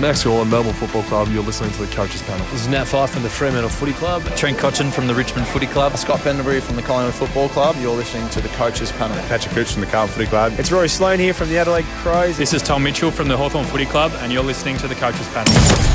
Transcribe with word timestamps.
Max 0.00 0.24
Gawn, 0.24 0.50
Melbourne 0.50 0.72
Football 0.72 1.02
Club. 1.04 1.28
You're 1.28 1.42
listening 1.42 1.70
to 1.72 1.86
the 1.86 1.94
Coaches 1.94 2.22
Panel. 2.22 2.44
This 2.46 2.62
is 2.62 2.68
Nat 2.68 2.84
Fyfe 2.84 3.10
from 3.10 3.22
the 3.22 3.28
Fremantle 3.28 3.70
Footy 3.70 3.92
Club. 3.92 4.24
Trent 4.36 4.58
Cotchin 4.58 4.92
from 4.92 5.06
the 5.06 5.14
Richmond 5.14 5.46
Footy 5.46 5.66
Club. 5.66 5.96
Scott 5.96 6.20
Pendlebury 6.20 6.60
from 6.60 6.76
the 6.76 6.82
Collingwood 6.82 7.14
Football 7.14 7.48
Club. 7.48 7.76
You're 7.78 7.94
listening 7.94 8.28
to 8.30 8.40
the 8.40 8.48
Coaches 8.50 8.90
Panel. 8.92 9.16
Patrick 9.28 9.54
Cooch 9.54 9.72
from 9.72 9.82
the 9.82 9.86
Carlton 9.86 10.14
Footy 10.14 10.26
Club. 10.28 10.52
It's 10.58 10.72
Rory 10.72 10.88
Sloane 10.88 11.20
here 11.20 11.34
from 11.34 11.48
the 11.48 11.58
Adelaide 11.58 11.86
Crows. 12.02 12.36
This 12.36 12.52
is 12.52 12.62
Tom 12.62 12.82
Mitchell 12.82 13.10
from 13.10 13.28
the 13.28 13.36
Hawthorn 13.36 13.66
Footy 13.66 13.86
Club, 13.86 14.12
and 14.16 14.32
you're 14.32 14.42
listening 14.42 14.76
to 14.78 14.88
the 14.88 14.94
Coaches 14.96 15.28
Panel. 15.28 15.93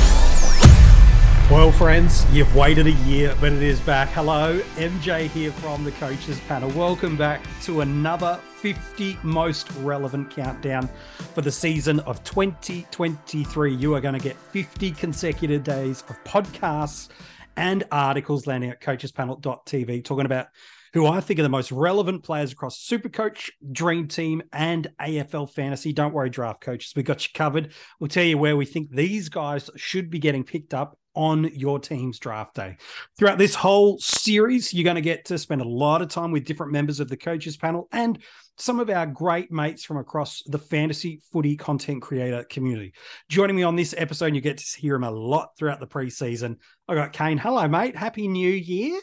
Well, 1.50 1.72
friends, 1.72 2.24
you've 2.32 2.54
waited 2.54 2.86
a 2.86 2.92
year, 2.92 3.34
but 3.40 3.52
it 3.52 3.60
is 3.60 3.80
back. 3.80 4.08
Hello, 4.10 4.60
MJ 4.76 5.26
here 5.26 5.50
from 5.50 5.82
the 5.82 5.90
Coaches 5.90 6.38
Panel. 6.46 6.70
Welcome 6.70 7.16
back 7.16 7.44
to 7.62 7.80
another 7.80 8.38
50 8.58 9.18
most 9.24 9.68
relevant 9.78 10.30
countdown 10.30 10.88
for 11.34 11.40
the 11.40 11.50
season 11.50 11.98
of 12.00 12.22
2023. 12.22 13.74
You 13.74 13.96
are 13.96 14.00
going 14.00 14.14
to 14.14 14.20
get 14.20 14.36
50 14.36 14.92
consecutive 14.92 15.64
days 15.64 16.04
of 16.08 16.22
podcasts 16.22 17.08
and 17.56 17.82
articles 17.90 18.46
landing 18.46 18.70
at 18.70 18.80
coachespanel.tv 18.80 20.04
talking 20.04 20.26
about 20.26 20.46
who 20.92 21.06
I 21.06 21.20
think 21.20 21.40
are 21.40 21.44
the 21.44 21.48
most 21.48 21.72
relevant 21.72 22.22
players 22.22 22.52
across 22.52 22.78
Supercoach, 22.78 23.50
Dream 23.72 24.06
Team, 24.06 24.42
and 24.52 24.88
AFL 25.00 25.50
Fantasy. 25.50 25.92
Don't 25.92 26.14
worry, 26.14 26.30
draft 26.30 26.60
coaches, 26.60 26.92
we 26.94 27.02
got 27.02 27.24
you 27.24 27.30
covered. 27.34 27.72
We'll 27.98 28.06
tell 28.06 28.24
you 28.24 28.38
where 28.38 28.56
we 28.56 28.66
think 28.66 28.90
these 28.90 29.28
guys 29.28 29.68
should 29.74 30.10
be 30.10 30.20
getting 30.20 30.44
picked 30.44 30.74
up 30.74 30.96
on 31.14 31.44
your 31.54 31.78
team's 31.78 32.18
draft 32.18 32.54
day. 32.54 32.76
Throughout 33.18 33.38
this 33.38 33.54
whole 33.54 33.98
series, 33.98 34.72
you're 34.72 34.84
going 34.84 34.96
to 34.96 35.00
get 35.00 35.26
to 35.26 35.38
spend 35.38 35.60
a 35.60 35.68
lot 35.68 36.02
of 36.02 36.08
time 36.08 36.30
with 36.30 36.44
different 36.44 36.72
members 36.72 37.00
of 37.00 37.08
the 37.08 37.16
coaches 37.16 37.56
panel 37.56 37.88
and 37.92 38.18
some 38.58 38.78
of 38.78 38.90
our 38.90 39.06
great 39.06 39.50
mates 39.50 39.84
from 39.84 39.96
across 39.96 40.42
the 40.46 40.58
fantasy 40.58 41.22
footy 41.32 41.56
content 41.56 42.02
creator 42.02 42.44
community. 42.44 42.92
Joining 43.28 43.56
me 43.56 43.62
on 43.62 43.76
this 43.76 43.94
episode, 43.96 44.34
you 44.34 44.40
get 44.40 44.58
to 44.58 44.80
hear 44.80 44.94
him 44.94 45.04
a 45.04 45.10
lot 45.10 45.56
throughout 45.58 45.80
the 45.80 45.86
preseason. 45.86 46.56
I 46.86 46.94
got 46.94 47.12
Kane. 47.12 47.38
Hello, 47.38 47.66
mate. 47.68 47.96
Happy 47.96 48.28
New 48.28 48.50
Year. 48.50 49.00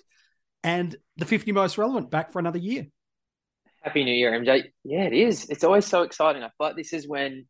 And 0.64 0.96
the 1.18 1.26
50 1.26 1.52
most 1.54 1.78
relevant 1.78 2.12
back 2.12 2.32
for 2.32 2.40
another 2.40 2.60
year. 2.60 2.88
Happy 3.82 4.04
New 4.04 4.14
Year, 4.14 4.32
MJ. 4.32 4.64
Yeah, 4.84 5.04
it 5.04 5.14
is. 5.14 5.50
It's 5.50 5.64
always 5.64 5.86
so 5.86 6.04
exciting. 6.04 6.44
I 6.44 6.48
feel 6.48 6.68
like 6.68 6.76
this 6.76 6.94
is 6.94 7.08
when 7.08 7.46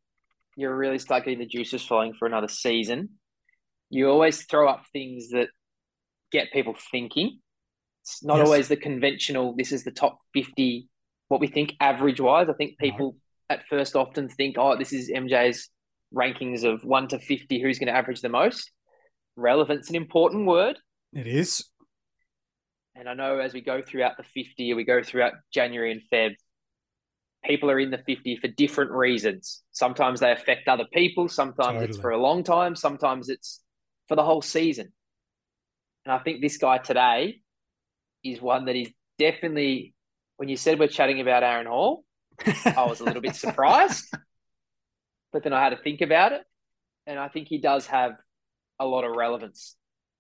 you're 0.56 0.76
really 0.76 1.00
start 1.00 1.24
getting 1.24 1.40
the 1.40 1.46
juices 1.46 1.84
flowing 1.84 2.14
for 2.14 2.26
another 2.26 2.48
season 2.48 3.10
you 3.90 4.10
always 4.10 4.44
throw 4.46 4.68
up 4.70 4.86
things 4.92 5.30
that 5.30 5.50
get 6.32 6.52
people 6.52 6.76
thinking. 6.92 7.40
It's 8.04 8.24
not 8.24 8.38
yes. 8.38 8.46
always 8.46 8.68
the 8.68 8.78
conventional, 8.78 9.56
this 9.56 9.72
is 9.72 9.84
the 9.84 9.92
top 9.92 10.20
50, 10.34 10.88
what 11.28 11.42
we 11.42 11.48
think 11.48 11.74
average 11.80 12.20
wise. 12.20 12.48
I 12.50 12.54
think 12.54 12.78
people 12.78 13.18
at 13.50 13.66
first 13.70 13.96
often 13.96 14.30
think, 14.30 14.56
oh, 14.58 14.78
this 14.78 14.94
is 14.94 15.10
MJ's 15.10 15.70
rankings 16.14 16.64
of 16.64 16.84
1 16.84 17.10
to 17.10 17.20
50, 17.20 17.62
who's 17.62 17.80
going 17.80 17.88
to 17.88 17.98
average 17.98 18.22
the 18.22 18.30
most. 18.30 18.72
Relevance 19.36 19.90
an 19.90 19.96
important 19.96 20.46
word. 20.48 20.78
It 21.14 21.28
is. 21.28 21.66
And 22.96 23.08
I 23.08 23.14
know 23.14 23.40
as 23.40 23.54
we 23.54 23.62
go 23.62 23.82
throughout 23.82 24.18
the 24.18 24.24
50, 24.24 24.74
we 24.74 24.84
go 24.84 25.04
throughout 25.04 25.34
January 25.54 25.92
and 25.92 26.02
Feb, 26.12 26.36
people 27.44 27.70
are 27.70 27.80
in 27.80 27.92
the 27.92 28.00
50 28.00 28.38
for 28.38 28.48
different 28.48 28.92
reasons. 28.92 29.62
Sometimes 29.72 30.20
they 30.20 30.32
affect 30.32 30.68
other 30.68 30.86
people, 30.94 31.28
sometimes 31.28 31.76
totally. 31.76 31.86
it's 31.86 31.98
for 31.98 32.12
a 32.12 32.18
long 32.18 32.44
time, 32.44 32.76
sometimes 32.76 33.30
it's 33.30 33.62
for 34.08 34.16
the 34.16 34.24
whole 34.24 34.42
season. 34.42 34.92
And 36.06 36.14
I 36.14 36.20
think 36.20 36.42
this 36.42 36.58
guy 36.58 36.78
today 36.78 37.42
is 38.24 38.42
one 38.42 38.66
that 38.66 38.76
is 38.76 38.90
definitely, 39.20 39.94
when 40.38 40.50
you 40.50 40.58
said 40.58 40.80
we're 40.80 40.88
chatting 40.88 41.20
about 41.20 41.44
Aaron 41.44 41.68
Hall, 41.68 42.04
I 42.66 42.86
was 42.88 43.00
a 43.00 43.04
little 43.04 43.22
bit 43.22 43.36
surprised. 43.46 44.06
But 45.34 45.44
then 45.44 45.54
I 45.54 45.62
had 45.62 45.72
to 45.72 45.78
think 45.78 46.02
about 46.02 46.32
it. 46.32 46.44
And 47.06 47.20
I 47.20 47.28
think 47.28 47.48
he 47.48 47.58
does 47.58 47.88
have 47.88 48.14
a 48.80 48.86
lot 48.86 49.04
of 49.04 49.16
relevance 49.16 49.76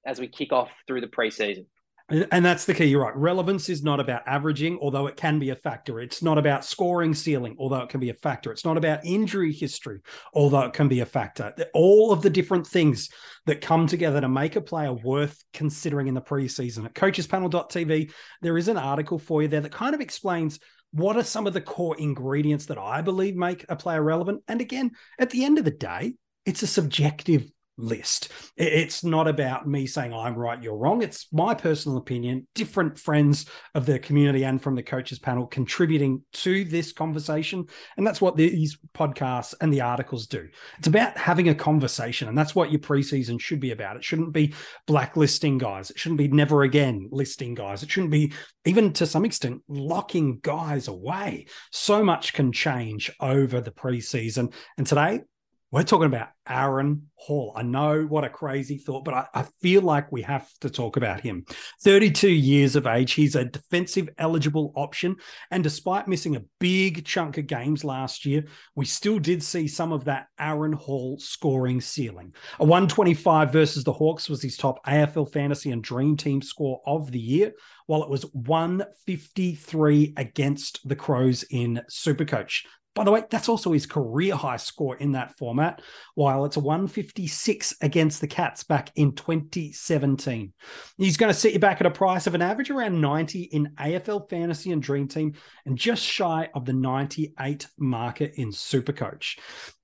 as 0.05 0.19
we 0.19 0.27
kick 0.27 0.51
off 0.51 0.69
through 0.87 1.01
the 1.01 1.07
preseason. 1.07 1.65
And 2.09 2.45
that's 2.45 2.63
the 2.63 2.73
key. 2.73 2.85
You're 2.85 3.03
right. 3.03 3.15
Relevance 3.17 3.67
is 3.67 3.83
not 3.83 3.99
about 3.99 4.25
averaging, 4.25 4.79
although 4.81 5.07
it 5.07 5.17
can 5.17 5.39
be 5.39 5.49
a 5.49 5.57
factor. 5.57 5.99
It's 5.99 6.23
not 6.23 6.37
about 6.37 6.63
scoring 6.63 7.13
ceiling, 7.13 7.57
although 7.59 7.81
it 7.81 7.89
can 7.89 7.99
be 7.99 8.09
a 8.09 8.13
factor. 8.13 8.49
It's 8.49 8.63
not 8.63 8.77
about 8.77 9.03
injury 9.03 9.51
history, 9.51 9.99
although 10.33 10.61
it 10.61 10.71
can 10.71 10.87
be 10.87 11.01
a 11.01 11.05
factor. 11.05 11.53
All 11.73 12.13
of 12.13 12.21
the 12.21 12.29
different 12.29 12.65
things 12.65 13.09
that 13.45 13.59
come 13.59 13.87
together 13.87 14.21
to 14.21 14.29
make 14.29 14.55
a 14.55 14.61
player 14.61 14.93
worth 14.93 15.43
considering 15.51 16.07
in 16.07 16.13
the 16.13 16.21
preseason. 16.21 16.85
At 16.85 16.93
coachespanel.tv, 16.93 18.11
there 18.41 18.57
is 18.57 18.69
an 18.69 18.77
article 18.77 19.19
for 19.19 19.41
you 19.41 19.49
there 19.49 19.59
that 19.59 19.73
kind 19.73 19.93
of 19.93 19.99
explains 19.99 20.59
what 20.91 21.17
are 21.17 21.23
some 21.23 21.45
of 21.45 21.53
the 21.53 21.59
core 21.59 21.97
ingredients 21.97 22.67
that 22.67 22.77
I 22.77 23.01
believe 23.01 23.35
make 23.35 23.65
a 23.67 23.75
player 23.75 24.01
relevant. 24.01 24.43
And 24.47 24.61
again, 24.61 24.91
at 25.19 25.31
the 25.31 25.43
end 25.43 25.57
of 25.57 25.65
the 25.65 25.71
day, 25.71 26.13
it's 26.45 26.63
a 26.63 26.67
subjective 26.67 27.51
list. 27.77 28.29
It's 28.55 29.03
not 29.03 29.27
about 29.27 29.67
me 29.67 29.85
saying 29.85 30.13
I'm 30.13 30.35
right, 30.35 30.61
you're 30.61 30.77
wrong. 30.77 31.01
It's 31.01 31.27
my 31.31 31.53
personal 31.53 31.97
opinion, 31.97 32.47
different 32.55 32.97
friends 32.97 33.45
of 33.75 33.85
the 33.85 33.99
community 33.99 34.43
and 34.43 34.61
from 34.61 34.75
the 34.75 34.83
coaches 34.83 35.19
panel 35.19 35.45
contributing 35.45 36.23
to 36.33 36.65
this 36.65 36.91
conversation. 36.91 37.65
And 37.97 38.05
that's 38.05 38.21
what 38.21 38.35
these 38.35 38.77
podcasts 38.95 39.53
and 39.61 39.71
the 39.71 39.81
articles 39.81 40.27
do. 40.27 40.47
It's 40.79 40.87
about 40.87 41.17
having 41.17 41.49
a 41.49 41.55
conversation. 41.55 42.27
And 42.27 42.37
that's 42.37 42.55
what 42.55 42.71
your 42.71 42.79
preseason 42.79 43.39
should 43.39 43.59
be 43.59 43.71
about. 43.71 43.97
It 43.97 44.03
shouldn't 44.03 44.33
be 44.33 44.53
blacklisting 44.87 45.57
guys. 45.57 45.89
It 45.89 45.99
shouldn't 45.99 46.19
be 46.19 46.27
never 46.27 46.63
again 46.63 47.07
listing 47.11 47.53
guys. 47.53 47.83
It 47.83 47.91
shouldn't 47.91 48.11
be 48.11 48.33
even 48.65 48.91
to 48.93 49.05
some 49.05 49.25
extent 49.25 49.61
locking 49.67 50.39
guys 50.41 50.87
away. 50.87 51.45
So 51.71 52.03
much 52.03 52.33
can 52.33 52.51
change 52.51 53.11
over 53.19 53.61
the 53.61 53.71
preseason. 53.71 54.53
And 54.77 54.85
today 54.85 55.21
we're 55.69 55.83
talking 55.83 56.05
about 56.05 56.29
Aaron 56.47 57.09
Hall. 57.15 57.51
I 57.53 57.63
know 57.63 58.03
what 58.03 58.23
a 58.23 58.29
crazy 58.29 58.77
thought, 58.77 59.03
but 59.03 59.13
I, 59.13 59.27
I, 59.33 59.45
feel 59.61 59.81
like 59.81 60.11
we 60.13 60.21
have 60.21 60.49
to 60.61 60.69
talk 60.69 60.95
about 60.95 61.19
him. 61.19 61.45
32 61.81 62.29
years 62.29 62.77
of 62.77 62.87
age. 62.87 63.11
He's 63.13 63.35
a 63.35 63.43
defensive 63.43 64.07
eligible 64.17 64.71
option. 64.75 65.17
And 65.51 65.63
despite 65.63 66.07
missing 66.07 66.37
a 66.37 66.43
big 66.59 67.03
chunk 67.03 67.37
of 67.37 67.47
games 67.47 67.83
last 67.83 68.25
year, 68.25 68.45
we 68.75 68.85
still 68.85 69.19
did 69.19 69.43
see 69.43 69.67
some 69.67 69.91
of 69.91 70.05
that 70.05 70.27
Aaron 70.39 70.71
Hall 70.71 71.19
scoring 71.19 71.81
ceiling. 71.81 72.33
A 72.59 72.63
125 72.63 73.51
versus 73.51 73.83
the 73.83 73.91
Hawks 73.91 74.29
was 74.29 74.41
his 74.41 74.55
top 74.55 74.85
AFL 74.85 75.33
fantasy 75.33 75.71
and 75.71 75.83
dream 75.83 76.15
team 76.15 76.41
score 76.41 76.79
of 76.85 77.11
the 77.11 77.19
year, 77.19 77.51
while 77.87 78.03
it 78.03 78.09
was 78.09 78.23
153 78.33 80.13
against 80.15 80.87
the 80.87 80.95
Crows 80.95 81.43
in 81.49 81.81
Supercoach. 81.89 82.61
By 82.97 83.03
the 83.03 83.11
way, 83.11 83.21
that's 83.29 83.47
also 83.47 83.73
his 83.73 83.85
career 83.85 84.33
high 84.33 84.57
score 84.57 84.97
in 84.97 85.11
that 85.11 85.37
format, 85.37 85.83
while 86.15 86.45
it's 86.45 86.57
a 86.57 86.59
156 86.59 87.75
against 87.83 88.21
the 88.21 88.27
Cats 88.27 88.63
back 88.63 88.89
in 88.95 89.11
2017. 89.11 90.51
He's 90.97 91.15
going 91.15 91.31
to 91.31 91.39
set 91.39 91.53
you 91.53 91.59
back 91.59 91.79
at 91.79 91.85
a 91.85 91.91
price 91.91 92.25
of 92.25 92.33
an 92.33 92.41
average 92.41 92.71
around 92.71 92.99
90 92.99 93.43
in 93.43 93.69
AFL 93.79 94.27
Fantasy 94.31 94.71
and 94.71 94.81
Dream 94.81 95.07
Team 95.07 95.33
and 95.67 95.77
just 95.77 96.03
shy 96.03 96.49
of 96.55 96.65
the 96.65 96.73
98 96.73 97.67
market 97.77 98.33
in 98.37 98.49
Supercoach. 98.49 99.37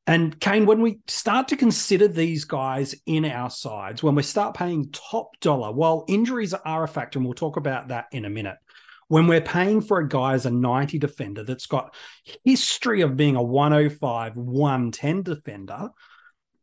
And 0.08 0.38
Kane, 0.40 0.66
when 0.66 0.82
we 0.82 1.00
start 1.08 1.48
to 1.50 1.56
consider 1.56 2.08
these 2.08 2.46
guys 2.46 2.96
in 3.06 3.26
our 3.26 3.52
sides, 3.52 4.02
when 4.02 4.16
we 4.16 4.24
start 4.24 4.56
paying 4.56 4.92
top 4.92 5.40
dollar, 5.40 5.72
while 5.72 6.04
injuries 6.08 6.56
are 6.56 6.84
a 6.84 6.88
factor, 6.88 7.20
and 7.20 7.26
we'll 7.26 7.36
talk 7.36 7.58
about 7.58 7.90
that 7.90 8.08
in 8.12 8.26
a 8.26 8.30
minute, 8.30 8.58
when 9.08 9.28
we're 9.28 9.42
paying 9.42 9.82
for 9.82 10.00
a 10.00 10.08
guy 10.08 10.34
as 10.34 10.46
a 10.46 10.52
90 10.52 10.98
defender 11.00 11.44
that's 11.44 11.66
got 11.66 11.94
history 12.44 13.02
of 13.02 13.18
being 13.18 13.36
a 13.36 13.44
105, 13.44 14.36
110 14.36 15.24
defender, 15.24 15.90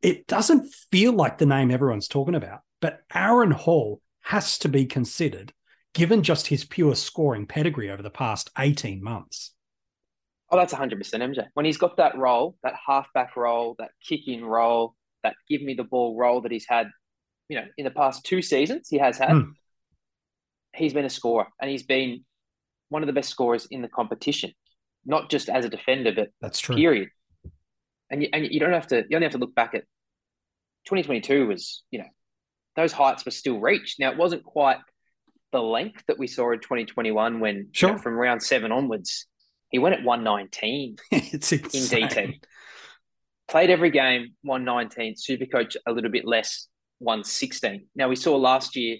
it 0.02 0.26
doesn't 0.26 0.72
feel 0.90 1.12
like 1.12 1.38
the 1.38 1.46
name 1.46 1.70
everyone's 1.70 2.08
talking 2.08 2.34
about. 2.34 2.60
But 2.80 3.00
Aaron 3.14 3.50
Hall 3.50 4.00
has 4.22 4.58
to 4.58 4.68
be 4.68 4.86
considered 4.86 5.52
given 5.94 6.22
just 6.22 6.46
his 6.46 6.64
pure 6.64 6.94
scoring 6.94 7.46
pedigree 7.46 7.90
over 7.90 8.02
the 8.02 8.10
past 8.10 8.50
18 8.58 9.02
months. 9.02 9.52
Oh, 10.50 10.56
that's 10.56 10.74
100% 10.74 10.98
MJ. 10.98 11.46
When 11.54 11.66
he's 11.66 11.78
got 11.78 11.96
that 11.98 12.16
role, 12.16 12.56
that 12.62 12.74
halfback 12.86 13.36
role, 13.36 13.76
that 13.78 13.90
kick 14.06 14.26
in 14.26 14.44
role, 14.44 14.94
that 15.22 15.34
give 15.48 15.62
me 15.62 15.74
the 15.74 15.84
ball 15.84 16.16
role 16.16 16.40
that 16.40 16.52
he's 16.52 16.66
had, 16.68 16.88
you 17.48 17.56
know, 17.56 17.66
in 17.76 17.84
the 17.84 17.90
past 17.90 18.24
two 18.24 18.42
seasons, 18.42 18.88
he 18.88 18.98
has 18.98 19.18
had. 19.18 19.30
Mm. 19.30 19.52
He's 20.74 20.94
been 20.94 21.04
a 21.04 21.10
scorer 21.10 21.48
and 21.60 21.68
he's 21.68 21.82
been 21.82 22.24
one 22.90 23.02
of 23.02 23.06
the 23.06 23.12
best 23.12 23.30
scorers 23.30 23.66
in 23.70 23.80
the 23.82 23.88
competition, 23.88 24.52
not 25.06 25.30
just 25.30 25.48
as 25.48 25.64
a 25.64 25.68
defender, 25.68 26.12
but 26.14 26.28
that's 26.40 26.60
true. 26.60 26.76
Period. 26.76 27.08
And 28.10 28.22
you, 28.22 28.28
and 28.32 28.46
you 28.50 28.60
don't 28.60 28.72
have 28.72 28.88
to. 28.88 29.04
You 29.08 29.16
only 29.16 29.24
have 29.24 29.32
to 29.32 29.38
look 29.38 29.54
back 29.54 29.74
at 29.74 29.84
2022 30.86 31.46
was 31.46 31.82
you 31.90 31.98
know 31.98 32.08
those 32.76 32.92
heights 32.92 33.24
were 33.24 33.30
still 33.30 33.58
reached. 33.58 33.98
Now 33.98 34.10
it 34.10 34.18
wasn't 34.18 34.44
quite 34.44 34.78
the 35.52 35.62
length 35.62 36.04
that 36.06 36.18
we 36.18 36.26
saw 36.26 36.52
in 36.52 36.60
2021 36.60 37.40
when 37.40 37.68
sure. 37.72 37.90
you 37.90 37.96
know, 37.96 38.00
from 38.00 38.14
round 38.14 38.42
seven 38.42 38.70
onwards 38.70 39.26
he 39.70 39.78
went 39.78 39.94
at 39.94 40.04
119 40.04 40.96
it's 41.10 41.52
in 41.52 41.60
DT. 41.60 42.40
Played 43.48 43.70
every 43.70 43.90
game 43.90 44.34
119. 44.42 45.16
Super 45.16 45.46
coach 45.46 45.76
a 45.86 45.92
little 45.92 46.10
bit 46.10 46.24
less 46.24 46.68
116. 46.98 47.86
Now 47.96 48.08
we 48.08 48.16
saw 48.16 48.36
last 48.36 48.76
year 48.76 48.98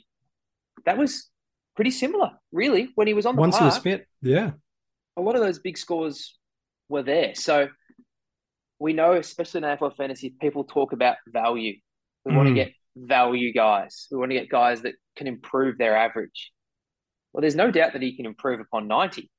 that 0.85 0.99
was 0.99 1.30
pretty 1.77 1.91
similar, 1.91 2.31
really, 2.53 2.91
when 2.95 3.07
he 3.07 3.15
was 3.15 3.27
on 3.27 3.35
the 3.37 3.41
Once 3.41 3.57
park. 3.59 3.63
he 3.63 3.67
was 3.67 3.79
fit, 3.79 4.07
yeah. 4.23 4.53
A 5.17 5.21
lot 5.21 5.35
of 5.37 5.41
those 5.43 5.59
big 5.59 5.77
scores 5.79 6.39
were 6.89 7.03
there. 7.03 7.35
So 7.35 7.69
we 8.79 8.93
know, 8.93 9.13
especially 9.15 9.59
in 9.59 9.65
AFL 9.65 9.97
fantasy, 9.97 10.35
people 10.41 10.65
talk 10.65 10.93
about 10.93 11.17
value. 11.29 11.75
We 12.25 12.35
want 12.35 12.49
to 12.49 12.53
Mm. 12.53 12.57
get 12.57 12.73
value 12.97 13.53
guys. 13.53 14.09
We 14.11 14.19
want 14.19 14.31
to 14.31 14.39
get 14.39 14.49
guys 14.49 14.83
that 14.83 14.95
can 15.17 15.27
improve 15.27 15.79
their 15.79 15.97
average. 15.97 16.53
Well, 17.33 17.41
there's 17.43 17.55
no 17.57 17.71
doubt 17.71 17.93
that 17.93 18.03
he 18.03 18.17
can 18.17 18.27
improve 18.27 18.61
upon 18.61 18.89
90. 18.89 19.31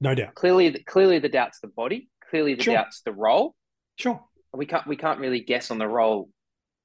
No 0.00 0.14
doubt. 0.14 0.34
Clearly, 0.34 0.68
the, 0.70 0.82
clearly 0.84 1.18
the 1.18 1.28
doubt's 1.28 1.60
the 1.60 1.68
body. 1.68 2.08
Clearly 2.30 2.54
the 2.54 2.62
Sure. 2.62 2.74
doubt's 2.74 3.00
the 3.02 3.12
role. 3.12 3.54
Sure. 3.98 4.22
We 4.52 4.66
can't 4.66 4.86
we 4.86 4.96
can't 4.96 5.18
really 5.18 5.40
guess 5.40 5.70
on 5.70 5.78
the 5.78 5.88
role 5.88 6.30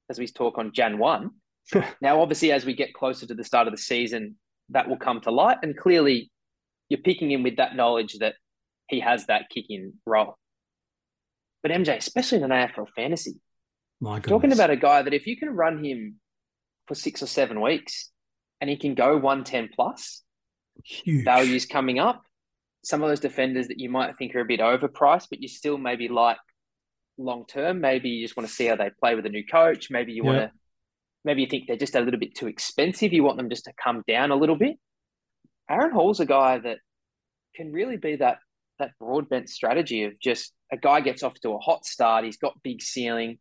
as 0.09 0.17
we 0.17 0.25
talk 0.27 0.57
on 0.57 0.71
Jan 0.73 0.97
one. 0.97 1.31
now, 2.01 2.21
obviously, 2.21 2.51
as 2.51 2.65
we 2.65 2.73
get 2.73 2.93
closer 2.93 3.27
to 3.27 3.35
the 3.35 3.43
start 3.43 3.67
of 3.67 3.73
the 3.73 3.77
season, 3.77 4.37
that 4.71 4.87
will 4.87 4.97
come 4.97 5.21
to 5.21 5.31
light, 5.31 5.57
and 5.63 5.77
clearly, 5.77 6.31
you're 6.89 7.01
picking 7.01 7.31
him 7.31 7.43
with 7.43 7.57
that 7.57 7.75
knowledge 7.75 8.17
that 8.19 8.35
he 8.87 8.99
has 8.99 9.27
that 9.27 9.49
kicking 9.49 9.93
role. 10.05 10.37
But 11.61 11.71
MJ, 11.71 11.97
especially 11.97 12.39
in 12.39 12.45
an 12.45 12.51
AFL 12.51 12.87
fantasy, 12.95 13.39
My 13.99 14.15
goodness. 14.15 14.29
talking 14.29 14.53
about 14.53 14.69
a 14.69 14.75
guy 14.77 15.01
that 15.01 15.13
if 15.13 15.27
you 15.27 15.37
can 15.37 15.49
run 15.49 15.83
him 15.83 16.15
for 16.87 16.95
six 16.95 17.21
or 17.21 17.27
seven 17.27 17.61
weeks 17.61 18.09
and 18.61 18.69
he 18.69 18.77
can 18.77 18.95
go 18.95 19.17
110 19.17 19.69
plus, 19.75 20.23
huge 20.83 21.25
values 21.25 21.65
coming 21.65 21.99
up. 21.99 22.23
Some 22.83 23.03
of 23.03 23.09
those 23.09 23.19
defenders 23.19 23.67
that 23.67 23.79
you 23.79 23.89
might 23.89 24.17
think 24.17 24.33
are 24.35 24.39
a 24.39 24.45
bit 24.45 24.61
overpriced, 24.61 25.27
but 25.29 25.41
you 25.41 25.49
still 25.49 25.77
maybe 25.77 26.07
like 26.07 26.37
long 27.17 27.45
term. 27.45 27.81
Maybe 27.81 28.09
you 28.09 28.25
just 28.25 28.37
want 28.37 28.47
to 28.47 28.55
see 28.55 28.65
how 28.65 28.77
they 28.77 28.89
play 28.99 29.15
with 29.15 29.25
a 29.25 29.29
new 29.29 29.45
coach. 29.45 29.91
Maybe 29.91 30.13
you 30.13 30.23
want 30.23 30.37
to, 30.37 30.51
maybe 31.25 31.41
you 31.41 31.47
think 31.47 31.65
they're 31.67 31.77
just 31.77 31.95
a 31.95 32.01
little 32.01 32.19
bit 32.19 32.35
too 32.35 32.47
expensive. 32.47 33.13
You 33.13 33.23
want 33.23 33.37
them 33.37 33.49
just 33.49 33.65
to 33.65 33.73
come 33.81 34.03
down 34.07 34.31
a 34.31 34.35
little 34.35 34.55
bit. 34.57 34.77
Aaron 35.69 35.91
Hall's 35.91 36.19
a 36.19 36.25
guy 36.25 36.57
that 36.59 36.77
can 37.55 37.71
really 37.71 37.97
be 37.97 38.15
that 38.17 38.37
that 38.79 38.91
broad 38.99 39.27
bent 39.27 39.49
strategy 39.49 40.05
of 40.05 40.13
just 40.21 40.53
a 40.71 40.77
guy 40.77 41.01
gets 41.01 41.21
off 41.23 41.33
to 41.41 41.51
a 41.51 41.59
hot 41.59 41.85
start. 41.85 42.23
He's 42.23 42.37
got 42.37 42.61
big 42.63 42.81
ceiling, 42.81 43.39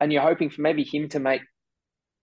and 0.00 0.12
you're 0.12 0.22
hoping 0.22 0.50
for 0.50 0.62
maybe 0.62 0.84
him 0.84 1.08
to 1.10 1.18
make 1.18 1.42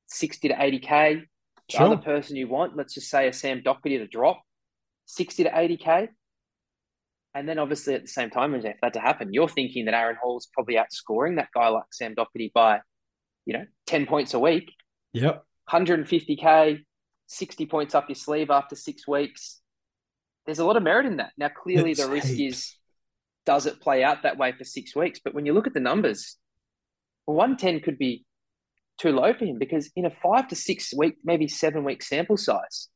sixty 0.08 0.48
to 0.48 0.62
eighty 0.64 0.80
k. 0.80 1.22
The 1.70 1.78
Sure. 1.78 1.86
other 1.86 1.98
person 1.98 2.36
you 2.36 2.48
want, 2.48 2.76
let's 2.76 2.96
just 2.96 3.10
say 3.12 3.28
a 3.28 3.34
Sam 3.34 3.62
Docherty 3.62 4.00
to 4.00 4.08
drop 4.08 4.42
60 5.06 5.44
to 5.44 5.52
80K. 5.52 6.08
And 7.36 7.48
then 7.48 7.60
obviously 7.60 7.94
at 7.94 8.02
the 8.02 8.08
same 8.08 8.32
time, 8.32 8.56
if 8.56 8.64
that 8.82 8.94
to 8.94 9.00
happen, 9.00 9.34
you're 9.34 9.48
thinking 9.48 9.86
that 9.86 9.94
Aaron 9.94 10.18
Hall's 10.20 10.48
probably 10.52 10.76
outscoring 10.76 11.36
that 11.36 11.50
guy 11.54 11.68
like 11.68 11.84
Sam 11.92 12.16
Docherty 12.16 12.52
by, 12.54 12.80
you 13.46 13.54
know, 13.54 13.66
10 13.88 14.06
points 14.06 14.34
a 14.34 14.40
week, 14.40 14.72
Yep. 15.14 15.44
150K, 15.72 16.84
60 17.28 17.66
points 17.66 17.96
up 17.96 18.10
your 18.10 18.16
sleeve 18.16 18.50
after 18.50 18.76
six 18.76 19.08
weeks. 19.08 19.62
There's 20.46 20.60
a 20.60 20.66
lot 20.66 20.78
of 20.78 20.84
merit 20.84 21.06
in 21.06 21.18
that. 21.18 21.32
Now, 21.38 21.50
clearly 21.50 21.92
It's 21.92 22.04
the 22.04 22.10
risk 22.10 22.40
is, 22.40 22.76
does 23.46 23.66
it 23.66 23.80
play 23.80 24.04
out 24.04 24.24
that 24.24 24.38
way 24.38 24.52
for 24.52 24.64
six 24.64 24.96
weeks? 24.96 25.20
But 25.24 25.34
when 25.34 25.46
you 25.46 25.54
look 25.54 25.68
at 25.68 25.74
the 25.74 25.80
numbers, 25.80 26.38
110 27.26 27.82
could 27.82 27.98
be 27.98 28.26
too 29.00 29.12
low 29.12 29.34
for 29.34 29.46
him 29.46 29.60
because 29.60 29.92
in 29.96 30.06
a 30.06 30.10
five 30.10 30.48
to 30.50 30.56
six 30.56 30.94
week, 30.96 31.16
maybe 31.24 31.48
seven 31.48 31.84
week 31.84 32.02
sample 32.04 32.38
size, 32.38 32.90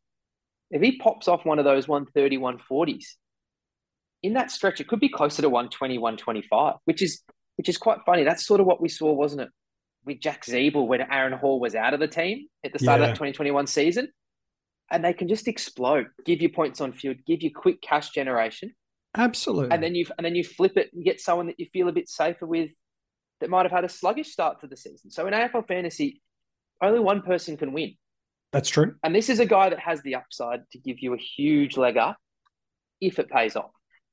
if 0.71 0.81
he 0.81 0.97
pops 0.97 1.27
off 1.27 1.45
one 1.45 1.59
of 1.59 1.65
those 1.65 1.87
130, 1.87 2.37
140s, 2.37 3.05
in 4.23 4.33
that 4.33 4.49
stretch, 4.49 4.79
it 4.79 4.87
could 4.87 4.99
be 4.99 5.09
closer 5.09 5.41
to 5.41 5.49
120, 5.49 5.97
125, 5.97 6.75
which 6.85 7.01
is 7.01 7.21
which 7.57 7.69
is 7.69 7.77
quite 7.77 7.99
funny. 8.05 8.23
That's 8.23 8.45
sort 8.45 8.61
of 8.61 8.65
what 8.65 8.81
we 8.81 8.89
saw, 8.89 9.13
wasn't 9.13 9.43
it, 9.43 9.49
with 10.05 10.19
Jack 10.19 10.45
Ziebell 10.45 10.87
when 10.87 11.01
Aaron 11.01 11.33
Hall 11.33 11.59
was 11.59 11.75
out 11.75 11.93
of 11.93 11.99
the 11.99 12.07
team 12.07 12.47
at 12.63 12.73
the 12.73 12.79
start 12.79 12.99
Yeah. 12.99 13.05
of 13.05 13.09
that 13.11 13.15
2021 13.15 13.67
season. 13.67 14.09
And 14.91 15.03
they 15.03 15.13
can 15.13 15.27
just 15.27 15.47
explode, 15.47 16.07
give 16.25 16.41
you 16.41 16.49
points 16.49 16.81
on 16.81 16.91
field, 16.93 17.17
give 17.25 17.41
you 17.41 17.51
quick 17.53 17.81
cash 17.81 18.09
generation 18.11 18.75
Absolutely. 19.15 19.71
and 19.71 19.81
then 19.81 19.95
you 19.95 20.05
and 20.17 20.25
then 20.25 20.35
you 20.35 20.43
flip 20.43 20.77
it 20.77 20.91
and 20.93 21.03
get 21.03 21.19
someone 21.21 21.47
that 21.47 21.59
you 21.59 21.67
feel 21.73 21.87
a 21.87 21.91
bit 21.91 22.09
safer 22.09 22.45
with 22.45 22.71
that 23.39 23.49
might 23.49 23.63
have 23.63 23.71
had 23.71 23.83
a 23.85 23.89
sluggish 23.89 24.31
start 24.31 24.59
to 24.61 24.67
the 24.67 24.77
season. 24.77 25.09
So 25.09 25.25
in 25.27 25.33
AFL 25.33 25.67
fantasy, 25.67 26.21
only 26.81 26.99
one 26.99 27.21
person 27.21 27.57
can 27.57 27.73
win, 27.73 27.95
That's 28.51 28.69
true. 28.69 28.95
and 29.03 29.15
this 29.15 29.29
is 29.29 29.39
a 29.39 29.45
guy 29.45 29.69
that 29.69 29.79
has 29.79 30.01
the 30.01 30.15
upside 30.15 30.69
to 30.71 30.77
give 30.77 30.99
you 30.99 31.13
a 31.13 31.17
huge 31.17 31.75
leg 31.77 31.97
up 31.97 32.17
if 33.01 33.19
it 33.19 33.29
pays 33.29 33.55
off. 33.55 33.71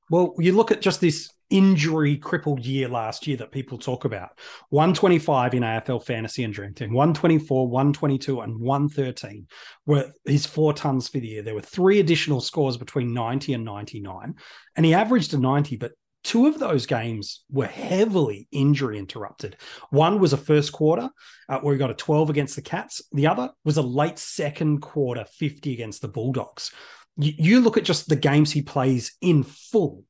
Well, 0.09 0.33
you 0.39 0.53
look 0.53 0.71
at 0.71 0.81
just 0.81 0.99
this 1.01 1.29
injury 1.51 2.17
crippled 2.17 2.65
year 2.65 2.87
last 2.87 3.27
year 3.27 3.37
that 3.37 3.51
people 3.51 3.77
talk 3.77 4.05
about 4.05 4.39
125 4.69 5.53
in 5.53 5.63
AFL 5.63 6.03
fantasy 6.03 6.43
and 6.43 6.53
dream 6.53 6.73
team, 6.73 6.93
124, 6.93 7.67
122, 7.67 8.41
and 8.41 8.59
113 8.59 9.47
were 9.85 10.11
his 10.25 10.45
four 10.45 10.73
tons 10.73 11.07
for 11.07 11.19
the 11.19 11.27
year. 11.27 11.43
There 11.43 11.53
were 11.53 11.61
three 11.61 11.99
additional 11.99 12.41
scores 12.41 12.77
between 12.77 13.13
90 13.13 13.53
and 13.53 13.65
99, 13.65 14.33
and 14.75 14.85
he 14.85 14.93
averaged 14.93 15.33
a 15.33 15.37
90, 15.37 15.75
but 15.75 15.91
two 16.23 16.47
of 16.47 16.57
those 16.57 16.85
games 16.85 17.43
were 17.51 17.67
heavily 17.67 18.47
injury 18.51 18.97
interrupted. 18.97 19.57
One 19.89 20.19
was 20.19 20.33
a 20.33 20.37
first 20.37 20.71
quarter 20.71 21.09
uh, 21.49 21.59
where 21.59 21.73
he 21.73 21.79
got 21.79 21.91
a 21.91 21.95
12 21.95 22.29
against 22.29 22.55
the 22.55 22.61
Cats, 22.61 23.01
the 23.11 23.27
other 23.27 23.51
was 23.65 23.77
a 23.77 23.81
late 23.83 24.19
second 24.19 24.81
quarter 24.81 25.25
50 25.25 25.73
against 25.73 26.01
the 26.01 26.07
Bulldogs 26.07 26.71
you, 27.17 27.33
you 27.37 27.61
look 27.61 27.77
at 27.77 27.83
just 27.83 28.09
the 28.09 28.15
games 28.15 28.51
he 28.51 28.61
plays 28.61 29.15
in 29.21 29.43
full. 29.43 30.03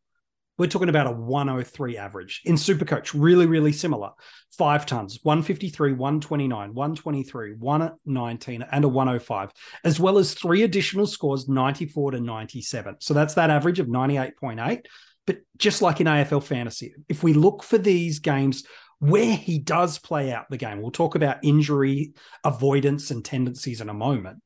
We're 0.61 0.67
talking 0.67 0.89
about 0.89 1.07
a 1.07 1.11
103 1.11 1.97
average. 1.97 2.41
In 2.45 2.53
Supercoach, 2.53 3.13
really, 3.15 3.47
really 3.47 3.71
similar. 3.71 4.11
Five 4.55 4.85
tons, 4.85 5.19
153, 5.23 5.93
129, 5.93 6.73
123, 6.75 7.55
119, 7.57 8.65
and 8.71 8.85
a 8.85 8.87
105, 8.87 9.51
as 9.83 9.99
well 9.99 10.19
as 10.19 10.35
three 10.35 10.61
additional 10.61 11.07
scores, 11.07 11.49
94 11.49 12.11
to 12.11 12.21
97. 12.21 12.97
So 12.99 13.15
that's 13.15 13.33
that 13.33 13.49
average 13.49 13.79
of 13.79 13.87
98.8. 13.87 14.85
But 15.25 15.39
just 15.57 15.81
like 15.81 15.99
in 15.99 16.05
AFL 16.05 16.43
fantasy, 16.43 16.93
if 17.09 17.23
we 17.23 17.33
look 17.33 17.63
for 17.63 17.79
these 17.79 18.19
games 18.19 18.63
where 18.99 19.35
he 19.35 19.57
does 19.57 19.97
play 19.97 20.31
out 20.31 20.45
the 20.51 20.57
game, 20.57 20.79
we'll 20.79 20.91
talk 20.91 21.15
about 21.15 21.43
injury 21.43 22.13
avoidance 22.43 23.09
and 23.09 23.25
tendencies 23.25 23.81
in 23.81 23.89
a 23.89 23.95
moment 23.95 24.43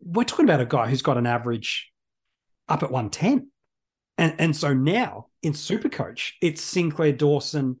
we're 0.00 0.24
talking 0.24 0.44
about 0.44 0.60
a 0.60 0.66
guy 0.66 0.88
who's 0.88 1.02
got 1.02 1.18
an 1.18 1.26
average 1.26 1.90
up 2.68 2.82
at 2.82 2.90
110. 2.90 3.50
And, 4.20 4.34
and 4.38 4.56
so 4.56 4.74
now 4.74 5.28
in 5.42 5.54
Supercoach, 5.54 6.32
it's 6.42 6.60
Sinclair 6.60 7.12
Dawson 7.12 7.80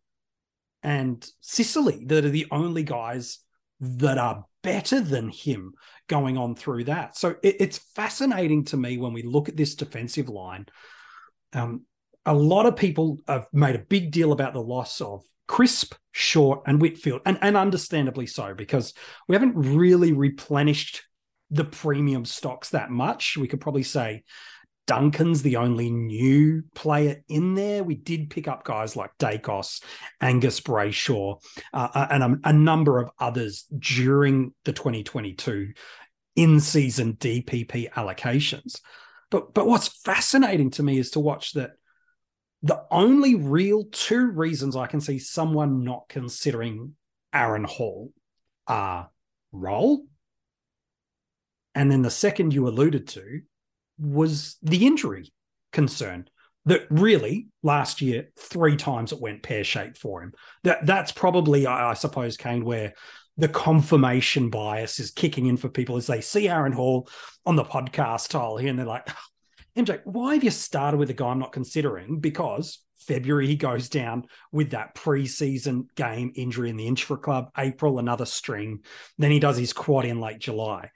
and 0.82 1.24
Sicily 1.42 2.06
that 2.06 2.24
are 2.24 2.30
the 2.30 2.46
only 2.50 2.82
guys 2.82 3.40
that 3.80 4.16
are 4.16 4.46
better 4.62 5.00
than 5.02 5.28
him 5.28 5.74
going 6.08 6.38
on 6.38 6.54
through 6.54 6.84
that. 6.84 7.14
So 7.16 7.36
it, 7.42 7.56
it's 7.60 7.78
fascinating 7.94 8.64
to 8.64 8.78
me 8.78 8.96
when 8.96 9.12
we 9.12 9.22
look 9.22 9.50
at 9.50 9.56
this 9.56 9.74
defensive 9.74 10.30
line. 10.30 10.64
Um, 11.52 11.82
a 12.24 12.34
lot 12.34 12.64
of 12.64 12.74
people 12.74 13.18
have 13.28 13.46
made 13.52 13.76
a 13.76 13.80
big 13.80 14.10
deal 14.10 14.32
about 14.32 14.54
the 14.54 14.62
loss 14.62 15.02
of 15.02 15.22
Crisp, 15.46 15.94
Short, 16.12 16.62
and 16.66 16.80
Whitfield, 16.80 17.20
and, 17.26 17.38
and 17.42 17.56
understandably 17.56 18.26
so, 18.26 18.54
because 18.54 18.94
we 19.28 19.34
haven't 19.34 19.56
really 19.56 20.12
replenished 20.12 21.02
the 21.50 21.64
premium 21.64 22.24
stocks 22.24 22.70
that 22.70 22.90
much. 22.90 23.36
We 23.36 23.48
could 23.48 23.60
probably 23.60 23.82
say 23.82 24.22
Duncan's 24.86 25.42
the 25.42 25.56
only 25.56 25.90
new 25.90 26.64
player 26.74 27.22
in 27.28 27.54
there. 27.54 27.84
We 27.84 27.94
did 27.94 28.30
pick 28.30 28.48
up 28.48 28.64
guys 28.64 28.96
like 28.96 29.16
Daicos, 29.18 29.82
Angus 30.20 30.60
Brayshaw, 30.60 31.40
uh, 31.72 32.06
and 32.10 32.22
a, 32.22 32.48
a 32.48 32.52
number 32.52 32.98
of 32.98 33.10
others 33.18 33.66
during 33.78 34.52
the 34.64 34.72
2022 34.72 35.72
in 36.36 36.60
season 36.60 37.14
DPP 37.14 37.90
allocations. 37.92 38.80
But 39.30 39.54
but 39.54 39.66
what's 39.66 39.88
fascinating 40.02 40.70
to 40.72 40.82
me 40.82 40.98
is 40.98 41.12
to 41.12 41.20
watch 41.20 41.52
that 41.52 41.72
the 42.62 42.84
only 42.90 43.36
real 43.36 43.84
two 43.84 44.26
reasons 44.26 44.76
I 44.76 44.86
can 44.86 45.00
see 45.00 45.18
someone 45.18 45.84
not 45.84 46.08
considering 46.08 46.94
Aaron 47.32 47.64
Hall 47.64 48.12
are 48.66 49.10
role 49.52 50.04
and 51.74 51.90
then 51.90 52.02
the 52.02 52.10
second 52.10 52.52
you 52.52 52.68
alluded 52.68 53.08
to 53.08 53.40
was 54.00 54.56
the 54.62 54.86
injury 54.86 55.32
concern 55.72 56.26
that 56.66 56.86
really 56.90 57.48
last 57.62 58.00
year 58.00 58.30
three 58.38 58.76
times 58.76 59.12
it 59.12 59.20
went 59.20 59.42
pear 59.42 59.64
shaped 59.64 59.98
for 59.98 60.22
him. 60.22 60.32
That 60.64 60.86
that's 60.86 61.12
probably 61.12 61.66
I, 61.66 61.90
I 61.90 61.94
suppose 61.94 62.36
Kane 62.36 62.64
where 62.64 62.94
the 63.36 63.48
confirmation 63.48 64.50
bias 64.50 65.00
is 65.00 65.10
kicking 65.10 65.46
in 65.46 65.56
for 65.56 65.68
people 65.68 65.96
as 65.96 66.06
they 66.06 66.20
see 66.20 66.48
Aaron 66.48 66.72
Hall 66.72 67.08
on 67.46 67.56
the 67.56 67.64
podcast 67.64 68.28
tile 68.28 68.58
here 68.58 68.68
and 68.68 68.78
they're 68.78 68.86
like, 68.86 69.08
MJ, 69.76 70.00
why 70.04 70.34
have 70.34 70.44
you 70.44 70.50
started 70.50 70.98
with 70.98 71.10
a 71.10 71.14
guy 71.14 71.28
I'm 71.28 71.38
not 71.38 71.52
considering? 71.52 72.20
Because 72.20 72.80
February 72.98 73.46
he 73.46 73.56
goes 73.56 73.88
down 73.88 74.24
with 74.52 74.70
that 74.70 74.94
preseason 74.94 75.84
game 75.94 76.32
injury 76.34 76.68
in 76.68 76.76
the 76.76 76.86
Intra 76.86 77.16
Club. 77.16 77.50
April 77.56 77.98
another 77.98 78.26
string. 78.26 78.80
Then 79.16 79.30
he 79.30 79.40
does 79.40 79.56
his 79.56 79.72
quad 79.72 80.04
in 80.04 80.20
late 80.20 80.38
July. 80.38 80.90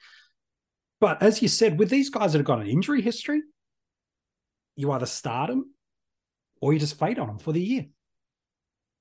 But 1.04 1.23
as 1.23 1.42
you 1.42 1.49
said, 1.49 1.78
with 1.78 1.90
these 1.90 2.08
guys 2.08 2.32
that 2.32 2.38
have 2.38 2.46
got 2.46 2.62
an 2.62 2.66
injury 2.66 3.02
history, 3.02 3.42
you 4.75 4.90
either 4.90 5.04
start 5.04 5.50
them 5.50 5.75
or 6.62 6.73
you 6.73 6.78
just 6.78 6.99
fade 6.99 7.18
on 7.18 7.26
them 7.26 7.37
for 7.38 7.52
the 7.52 7.61
year. 7.61 7.84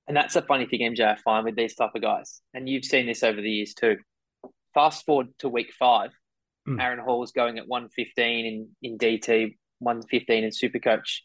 And 0.06 0.14
that's 0.14 0.36
a 0.36 0.42
funny 0.42 0.66
thing, 0.66 0.80
MJ, 0.80 1.00
I 1.00 1.16
find 1.16 1.46
with 1.46 1.56
these 1.56 1.74
type 1.74 1.92
of 1.94 2.02
guys. 2.02 2.42
And 2.52 2.68
you've 2.68 2.84
seen 2.84 3.06
this 3.06 3.22
over 3.22 3.40
the 3.40 3.50
years 3.50 3.72
too. 3.72 3.96
Fast 4.74 5.06
forward 5.06 5.28
to 5.38 5.48
week 5.48 5.72
five, 5.78 6.10
Mm. 6.68 6.78
Aaron 6.82 6.98
Hall 6.98 7.22
is 7.22 7.32
going 7.32 7.56
at 7.56 7.68
115 7.68 8.46
in, 8.46 8.68
in 8.82 8.98
DT, 8.98 9.56
115 9.78 10.44
in 10.44 10.50
Supercoach. 10.50 11.20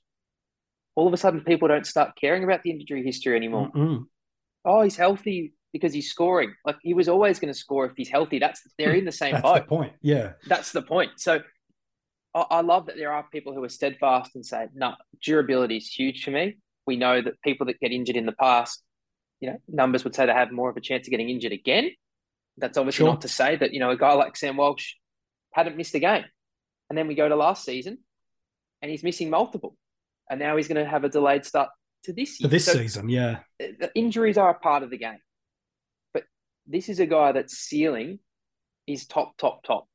all 0.95 1.07
of 1.07 1.13
a 1.13 1.17
sudden 1.17 1.41
people 1.43 1.67
don't 1.67 1.85
start 1.85 2.15
caring 2.15 2.45
about 2.45 2.63
the 2.63 2.71
injury 2.71 3.03
history 3.03 3.35
anymore. 3.35 3.69
Mm-mm. 3.75 4.05
Oh, 4.63 4.81
he's 4.81 4.95
healthy 4.95 5.53
because 5.73 5.93
he's 5.93 6.09
scoring. 6.09 6.53
Like 6.65 6.77
he 6.81 6.93
was 6.93 7.07
always 7.07 7.39
going 7.39 7.53
to 7.53 7.57
score 7.59 7.85
if 7.85 7.93
he's 7.95 8.09
healthy. 8.09 8.39
That's 8.39 8.61
they're 8.77 8.93
in 8.95 9.05
the 9.05 9.11
same 9.11 9.33
That's 9.33 9.43
boat. 9.43 9.55
the 9.55 9.61
point. 9.67 9.93
Yeah. 10.01 10.33
That's 10.47 10.71
the 10.71 10.81
point. 10.81 11.11
So 11.17 11.41
I, 12.33 12.45
I 12.49 12.61
love 12.61 12.87
that 12.87 12.95
there 12.97 13.11
are 13.11 13.23
people 13.31 13.53
who 13.53 13.63
are 13.63 13.69
steadfast 13.69 14.35
and 14.35 14.45
say, 14.45 14.67
no, 14.73 14.95
durability 15.23 15.77
is 15.77 15.87
huge 15.91 16.23
for 16.23 16.31
me. 16.31 16.57
We 16.87 16.95
know 16.95 17.21
that 17.21 17.41
people 17.41 17.67
that 17.67 17.79
get 17.79 17.91
injured 17.91 18.15
in 18.15 18.25
the 18.25 18.31
past, 18.31 18.81
you 19.41 19.51
know, 19.51 19.57
numbers 19.67 20.03
would 20.03 20.15
say 20.15 20.25
they 20.25 20.33
have 20.33 20.51
more 20.51 20.69
of 20.69 20.77
a 20.77 20.81
chance 20.81 21.07
of 21.07 21.11
getting 21.11 21.29
injured 21.29 21.51
again. 21.51 21.91
That's 22.57 22.77
obviously 22.77 23.03
Sure. 23.05 23.13
not 23.13 23.21
to 23.21 23.27
say 23.27 23.55
that, 23.55 23.73
you 23.73 23.79
know, 23.79 23.91
a 23.91 23.97
guy 23.97 24.13
like 24.13 24.35
Sam 24.35 24.57
Walsh 24.57 24.93
hadn't 25.53 25.77
missed 25.77 25.93
a 25.95 25.99
game. 25.99 26.25
And 26.89 26.97
then 26.97 27.07
we 27.07 27.15
go 27.15 27.29
to 27.29 27.35
last 27.35 27.63
season 27.63 27.99
and 28.81 28.89
he's 28.89 29.03
missing 29.03 29.29
multiple. 29.29 29.75
And 30.29 30.39
now 30.39 30.57
he's 30.57 30.67
going 30.67 30.83
to 30.83 30.89
have 30.89 31.03
a 31.03 31.09
delayed 31.09 31.45
start 31.45 31.69
to 32.03 32.13
this 32.13 32.37
For 32.37 32.43
year. 32.43 32.49
this 32.49 32.65
So 32.65 32.73
season, 32.73 33.09
yeah. 33.09 33.39
injuries 33.95 34.37
are 34.37 34.49
a 34.49 34.53
part 34.59 34.83
of 34.83 34.89
the 34.89 34.97
game. 34.97 35.19
This 36.69 36.87
is 36.87 36.99
a 36.99 37.05
guy 37.07 37.31
that's 37.31 37.57
ceiling 37.57 38.19
is 38.85 39.07
top, 39.07 39.37
top, 39.37 39.63
top 39.63 39.87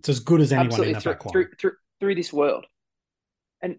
It's 0.00 0.08
as 0.08 0.18
good 0.20 0.40
as 0.40 0.50
anyone 0.52 0.66
absolutely 0.66 0.88
in 0.88 0.94
that 0.94 1.02
through, 1.02 1.12
back 1.12 1.24
line. 1.26 1.32
through, 1.32 1.48
through, 1.60 1.72
through 2.00 2.14
this 2.14 2.32
world. 2.32 2.64
And 3.60 3.76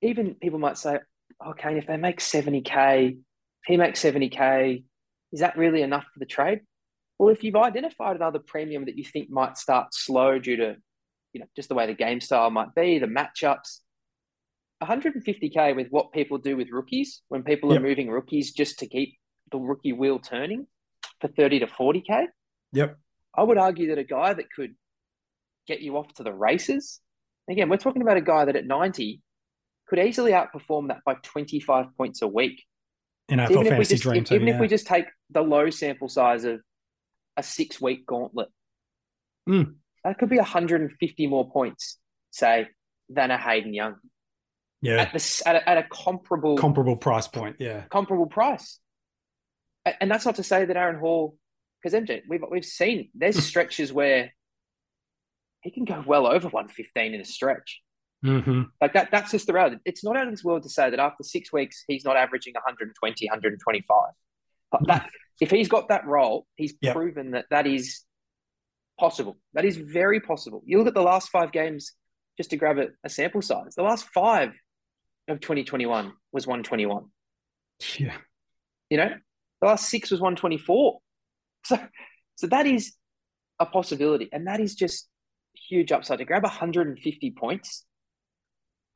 even 0.00 0.34
people 0.34 0.58
might 0.58 0.78
say, 0.78 0.98
oh, 1.44 1.50
okay, 1.50 1.76
if 1.76 1.86
they 1.86 1.98
make 1.98 2.20
70K, 2.20 3.10
if 3.10 3.18
he 3.66 3.76
makes 3.76 4.02
70K, 4.02 4.84
is 5.32 5.40
that 5.40 5.58
really 5.58 5.82
enough 5.82 6.04
for 6.12 6.18
the 6.18 6.26
trade? 6.26 6.60
Well, 7.18 7.28
if 7.28 7.44
you've 7.44 7.56
identified 7.56 8.16
another 8.16 8.38
premium 8.38 8.86
that 8.86 8.96
you 8.96 9.04
think 9.04 9.30
might 9.30 9.58
start 9.58 9.94
slow 9.94 10.38
due 10.38 10.56
to, 10.56 10.76
you 11.34 11.40
know, 11.40 11.46
just 11.56 11.68
the 11.68 11.74
way 11.74 11.86
the 11.86 11.94
game 11.94 12.20
style 12.20 12.50
might 12.50 12.74
be, 12.74 12.98
the 12.98 13.06
matchups, 13.06 13.80
150K 14.82 15.74
with 15.76 15.88
what 15.88 16.12
people 16.12 16.38
do 16.38 16.56
with 16.56 16.70
rookies 16.70 17.22
when 17.28 17.42
people 17.42 17.70
Yep. 17.70 17.80
are 17.80 17.82
moving 17.82 18.10
rookies 18.10 18.52
just 18.52 18.78
to 18.78 18.86
keep 18.86 19.16
the 19.50 19.58
rookie 19.58 19.92
wheel 19.92 20.18
turning 20.18 20.66
for 21.20 21.28
30 21.28 21.60
to 21.60 21.66
40K. 21.66 22.26
Yep. 22.72 22.96
I 23.36 23.42
would 23.42 23.58
argue 23.58 23.88
that 23.88 23.98
a 23.98 24.04
guy 24.04 24.32
that 24.34 24.46
could 24.50 24.74
get 25.66 25.80
you 25.80 25.96
off 25.96 26.12
to 26.14 26.22
the 26.22 26.32
races. 26.32 27.00
Again, 27.50 27.68
we're 27.68 27.76
talking 27.76 28.02
about 28.02 28.16
a 28.16 28.22
guy 28.22 28.44
that 28.44 28.56
at 28.56 28.66
90 28.66 29.20
could 29.88 29.98
easily 29.98 30.32
outperform 30.32 30.88
that 30.88 31.00
by 31.04 31.14
25 31.22 31.96
points 31.96 32.22
a 32.22 32.28
week. 32.28 32.62
In 33.28 33.40
our 33.40 33.46
even 33.50 33.58
if 33.58 33.64
we 33.64 33.70
fantasy 33.70 33.94
just 33.94 34.02
dream 34.02 34.22
if- 34.22 34.28
team, 34.28 34.36
even 34.36 34.48
yeah. 34.48 34.54
if 34.54 34.60
we 34.60 34.68
just 34.68 34.86
take 34.86 35.06
the 35.30 35.42
low 35.42 35.70
sample 35.70 36.08
size 36.08 36.44
of 36.44 36.60
a 37.36 37.42
six 37.42 37.80
week 37.80 38.06
gauntlet, 38.06 38.48
Mm. 39.48 39.76
that 40.02 40.18
could 40.18 40.28
be 40.28 40.38
150 40.38 41.26
more 41.28 41.48
points, 41.50 41.98
say, 42.32 42.68
than 43.08 43.30
a 43.30 43.38
Hayden 43.38 43.72
Young 43.74 43.94
yeah. 44.82 45.02
at 45.02 45.12
the 45.12 45.42
at 45.46 45.54
a, 45.56 45.68
at 45.68 45.78
a 45.78 45.84
comparable 45.88 46.56
Comparable 46.56 46.96
price 46.96 47.28
point. 47.28 47.56
Yeah. 47.60 47.82
comparable 47.90 48.26
price. 48.26 48.80
And 50.00 50.10
that's 50.10 50.26
not 50.26 50.36
to 50.36 50.42
say 50.42 50.64
that 50.64 50.76
Aaron 50.76 50.98
Hall, 50.98 51.36
because 51.82 51.98
MJ, 51.98 52.22
we've 52.28 52.42
we've 52.50 52.64
seen 52.64 53.10
there's 53.14 53.42
stretches 53.42 53.92
where 53.92 54.32
he 55.60 55.70
can 55.70 55.84
go 55.84 56.02
well 56.06 56.26
over 56.26 56.48
115 56.48 57.14
in 57.14 57.20
a 57.20 57.24
stretch. 57.24 57.80
hmm 58.22 58.62
Like 58.80 58.92
that, 58.94 59.10
that's 59.10 59.30
just 59.32 59.46
the 59.46 59.52
reality. 59.52 59.76
It's 59.84 60.04
not 60.04 60.16
out 60.16 60.26
of 60.26 60.32
this 60.32 60.44
world 60.44 60.62
to 60.64 60.68
say 60.68 60.90
that 60.90 60.98
after 60.98 61.22
six 61.24 61.52
weeks, 61.52 61.84
he's 61.88 62.04
not 62.04 62.16
averaging 62.16 62.54
120, 62.54 63.26
125. 63.28 63.98
But 64.70 64.86
that, 64.86 65.10
if 65.40 65.50
he's 65.50 65.68
got 65.68 65.88
that 65.88 66.06
role, 66.06 66.46
he's 66.56 66.74
Yep. 66.80 66.94
proven 66.94 67.30
that 67.32 67.46
that 67.50 67.66
is 67.66 68.02
possible. 68.98 69.36
That 69.54 69.64
is 69.64 69.76
very 69.76 70.20
possible. 70.20 70.62
You 70.66 70.78
look 70.78 70.88
at 70.88 70.94
the 70.94 71.02
last 71.02 71.30
five 71.30 71.52
games, 71.52 71.92
just 72.36 72.50
to 72.50 72.56
grab 72.56 72.78
a, 72.78 72.88
a 73.04 73.08
sample 73.08 73.42
size, 73.42 73.74
the 73.76 73.82
last 73.82 74.06
five 74.14 74.50
of 75.28 75.40
2021 75.40 76.12
was 76.32 76.46
121. 76.46 77.04
Yeah. 77.98 78.16
You 78.90 78.96
know, 78.98 79.10
the 79.60 79.68
last 79.68 79.88
six 79.88 80.10
was 80.10 80.20
124. 80.20 80.98
So, 81.64 81.78
so 82.36 82.46
that 82.48 82.66
is 82.66 82.94
a 83.58 83.66
possibility. 83.66 84.28
And 84.32 84.46
that 84.46 84.60
is 84.60 84.74
just 84.74 85.08
huge 85.68 85.92
upside 85.92 86.18
to 86.18 86.24
grab 86.24 86.42
150 86.42 87.30
points 87.32 87.84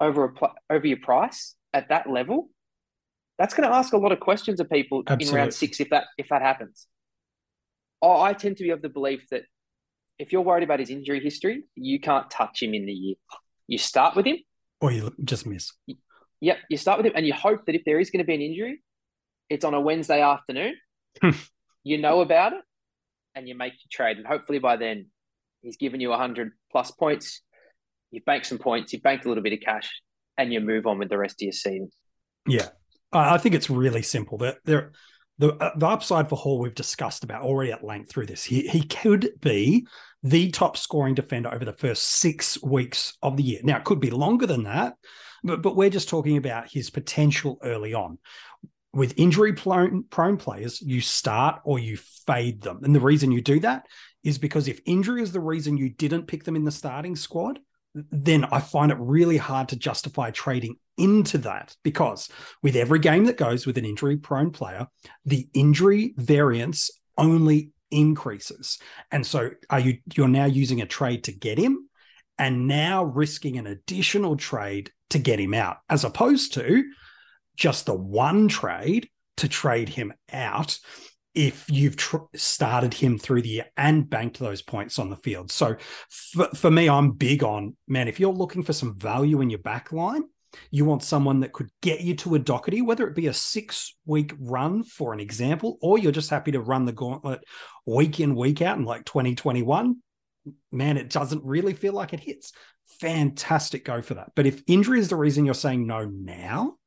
over 0.00 0.25
a 0.25 0.33
pl- 0.33 0.55
over 0.69 0.87
your 0.87 0.99
price 0.99 1.55
at 1.73 1.88
that 1.88 2.09
level. 2.09 2.50
That's 3.38 3.55
going 3.55 3.69
to 3.69 3.75
ask 3.75 3.93
a 3.93 3.97
lot 3.97 4.12
of 4.12 4.21
questions 4.21 4.61
of 4.61 4.69
people 4.69 5.00
in 5.00 5.12
Absolutely. 5.12 5.38
round 5.38 5.55
six 5.55 5.81
if 5.81 5.90
that 5.90 6.05
if 6.19 6.29
that 6.29 6.43
happens. 6.43 6.87
Oh, 8.02 8.21
I 8.21 8.33
tend 8.33 8.57
to 8.59 8.62
be 8.62 8.71
of 8.71 8.83
the 8.83 8.88
belief 8.88 9.26
that 9.31 9.43
if 10.19 10.33
you're 10.33 10.43
worried 10.43 10.64
about 10.64 10.81
his 10.81 10.90
injury 10.90 11.21
history, 11.21 11.64
you 11.75 12.00
can't 12.00 12.31
touch 12.31 12.62
him 12.62 12.75
in 12.75 12.87
the 12.87 12.93
year. 12.93 13.17
You 13.67 13.79
start 13.79 14.17
with 14.17 14.26
him. 14.26 14.37
Or 14.81 14.93
you 14.93 15.14
just 15.25 15.47
miss. 15.47 15.73
Yep, 16.40 16.59
you 16.71 16.76
start 16.76 16.99
with 16.99 17.07
him, 17.07 17.12
and 17.14 17.26
you 17.26 17.35
hope 17.35 17.67
that 17.67 17.75
if 17.75 17.83
there 17.85 18.00
is 18.00 18.11
going 18.11 18.19
to 18.19 18.25
be 18.25 18.35
an 18.35 18.40
injury, 18.40 18.83
it's 19.50 19.64
on 19.64 19.75
a 19.75 19.80
Wednesday 19.80 20.23
afternoon. 20.23 20.75
You 21.83 21.97
know 21.97 22.21
about 22.21 22.52
it, 22.52 22.61
and 23.35 23.49
you 23.49 23.54
make 23.54 23.73
your 23.73 23.88
trade. 23.90 24.19
And 24.19 24.26
hopefully 24.26 24.59
by 24.59 24.76
then, 24.76 25.07
he's 25.62 25.78
given 25.78 25.99
you 25.99 26.12
hundred 26.12 26.52
plus 26.71 26.90
points. 26.90 27.40
You've 28.11 28.26
banked 28.26 28.45
some 28.45 28.59
points. 28.59 28.92
You've 28.92 29.02
banked 29.02 29.25
a 29.25 29.28
little 29.28 29.42
bit 29.42 29.54
of 29.54 29.61
cash, 29.61 29.90
and 30.37 30.52
you 30.52 30.61
move 30.61 30.87
on 30.87 30.99
with 30.99 31.09
the 31.09 31.16
rest 31.16 31.37
of 31.40 31.47
your 31.47 31.52
season. 31.52 31.90
Yeah. 32.47 32.69
I 33.12 33.37
I 33.37 33.38
think 33.38 33.54
it's 33.54 33.71
really 33.71 34.02
simple. 34.02 34.38
That 34.38 34.59
there, 34.64 34.92
the 35.38 35.54
uh, 35.54 35.71
the 35.76 35.87
upside 35.87 36.28
for 36.28 36.37
Hall 36.37 36.59
we've 36.59 36.75
discussed 36.75 37.25
about 37.25 37.42
already 37.42 37.73
at 37.73 37.85
length 37.85 38.11
through 38.11 38.26
this. 38.26 38.45
He 38.45 38.69
he 38.69 38.83
could 38.83 39.30
be 39.40 39.87
the 40.23 40.50
top 40.50 40.76
scoring 40.76 41.14
defender 41.14 41.52
over 41.52 41.64
the 41.64 41.73
first 41.73 42.02
six 42.02 42.62
weeks 42.62 43.16
of 43.23 43.37
the 43.37 43.42
year. 43.42 43.61
Now 43.62 43.78
it 43.78 43.85
could 43.85 44.00
be 44.00 44.11
longer 44.11 44.47
than 44.47 44.64
that, 44.64 44.97
but 45.42 45.62
but 45.62 45.76
we're 45.76 45.90
just 45.90 46.09
talking 46.09 46.37
about 46.37 46.71
his 46.71 46.90
potential 46.90 47.59
early 47.62 47.95
on. 47.95 48.19
With 48.92 49.14
injury 49.16 49.52
prone, 49.52 50.37
players, 50.37 50.80
you 50.80 51.00
start 51.00 51.61
or 51.64 51.78
you 51.78 51.97
fade 52.26 52.62
them, 52.62 52.80
and 52.82 52.94
the 52.94 53.00
reason 53.00 53.30
you 53.30 53.40
do 53.40 53.61
that 53.61 53.87
is 54.25 54.38
because 54.38 54.68
if 54.68 54.80
injury 54.85 55.23
is 55.23 55.32
the 55.32 55.40
reason 55.40 55.76
you 55.76 55.88
didn't 55.88 56.26
pick 56.26 56.44
them 56.44 56.56
in 56.56 56.64
the 56.64 56.73
starting 56.73 57.16
squad, 57.16 57.61
then 57.94 58.44
I 58.44 58.61
find 58.61 58.92
it 58.92 58.99
really 59.00 59.37
hard 59.37 59.68
to 59.68 59.76
justify 59.76 60.30
trading 60.30 60.76
into 60.97 61.38
that 61.38 61.75
because 61.82 62.28
with 62.62 62.76
every 62.76 62.99
game 62.99 63.25
that 63.25 63.37
goes 63.37 63.66
with 63.66 63.78
an 63.78 63.85
injury 63.85 64.16
prone 64.16 64.50
player, 64.50 64.87
the 65.25 65.49
injury 65.54 66.14
variance 66.16 66.90
only 67.16 67.70
increases. 67.90 68.78
And 69.11 69.26
so 69.26 69.50
are 69.68 69.80
you 69.80 69.99
you're 70.14 70.28
now 70.28 70.44
using 70.44 70.80
a 70.80 70.87
trade 70.87 71.25
to 71.25 71.32
get 71.32 71.59
him 71.59 71.88
and 72.38 72.68
now 72.68 73.04
risking 73.04 73.59
an 73.59 73.66
additional 73.66 74.37
trade 74.37 74.90
to 75.11 75.18
get 75.18 75.40
him 75.40 75.54
out 75.54 75.78
as 75.88 76.04
opposed 76.04 76.54
to 76.54 76.85
just 77.61 77.87
the 77.87 77.95
one 77.95 78.49
trade 78.49 79.09
to 79.37 79.49
trade 79.49 79.90
him 79.90 80.12
out 80.33 80.79
if 81.35 81.67
you've 81.69 81.97
tr- 81.97 82.17
started 82.35 82.95
him 82.95 83.19
through 83.19 83.43
the 83.43 83.49
year 83.49 83.67
and 83.76 84.09
banked 84.09 84.38
those 84.38 84.62
points 84.62 84.99
on 84.99 85.11
the 85.11 85.17
field. 85.17 85.52
So 85.52 85.76
for, 86.09 86.49
for 86.49 86.71
me, 86.71 86.88
I'm 86.88 87.12
big 87.12 87.45
on 87.45 87.76
man, 87.87 88.09
if 88.09 88.19
you're 88.19 88.33
looking 88.33 88.64
for 88.64 88.73
some 88.73 88.97
value 88.99 89.40
in 89.40 89.50
your 89.50 89.61
back 89.61 89.93
line, 89.93 90.25
you 90.73 90.85
want 90.85 91.05
someone 91.05 91.40
that 91.40 91.52
could 91.52 91.69
get 91.81 92.00
you 92.00 92.17
to 92.17 92.35
a 92.35 92.40
Docherty, 92.40 92.85
whether 92.85 93.07
it 93.07 93.14
be 93.14 93.29
a 93.29 93.35
six 93.35 93.95
week 94.07 94.33
run, 94.40 94.83
for 94.83 95.12
an 95.12 95.21
example, 95.21 95.79
or 95.81 95.99
you're 95.99 96.11
just 96.11 96.31
happy 96.31 96.52
to 96.52 96.61
run 96.61 96.87
the 96.87 96.93
gauntlet 96.93 97.45
week 97.87 98.19
in, 98.19 98.35
week 98.35 98.62
out 98.62 98.79
in 98.79 98.85
like 98.85 99.05
2021. 99.05 99.97
Man, 100.73 100.97
it 100.97 101.11
doesn't 101.11 101.45
really 101.45 101.75
feel 101.75 101.93
like 101.93 102.12
it 102.12 102.21
hits. 102.21 102.52
Fantastic 102.99 103.85
go 103.85 104.02
for 104.02 104.14
that. 104.14 104.33
But 104.35 104.47
if 104.47 104.62
injury 104.67 104.99
is 104.99 105.09
the 105.09 105.17
reason 105.17 105.45
you're 105.45 105.55
saying 105.55 105.87
no 105.87 106.07
now, 106.07 106.79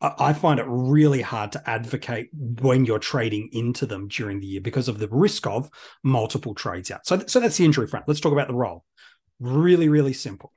I 0.00 0.34
find 0.34 0.60
it 0.60 0.66
really 0.68 1.22
hard 1.22 1.52
to 1.52 1.70
advocate 1.70 2.28
when 2.34 2.84
you're 2.84 2.98
trading 2.98 3.48
into 3.52 3.86
them 3.86 4.08
during 4.08 4.40
the 4.40 4.46
year 4.46 4.60
because 4.60 4.88
of 4.88 4.98
the 4.98 5.08
risk 5.08 5.46
of 5.46 5.70
multiple 6.02 6.54
trades 6.54 6.90
out. 6.90 7.06
So, 7.06 7.22
so 7.26 7.40
that's 7.40 7.56
the 7.56 7.64
injury 7.64 7.86
front. 7.86 8.06
Let's 8.06 8.20
talk 8.20 8.32
about 8.32 8.48
the 8.48 8.54
role. 8.54 8.84
Really, 9.40 9.88
really 9.88 10.12
simple. 10.12 10.52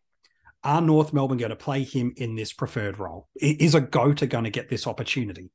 Are 0.62 0.82
North 0.82 1.14
Melbourne 1.14 1.38
going 1.38 1.52
to 1.52 1.56
play 1.56 1.84
him 1.84 2.14
in 2.18 2.36
this 2.36 2.52
preferred 2.52 3.00
role? 3.00 3.30
Is 3.36 3.76
a 3.76 3.82
goater 3.82 4.28
going 4.28 4.44
to 4.44 4.50
get 4.50 4.70
this 4.70 4.86
opportunity? 4.86 5.52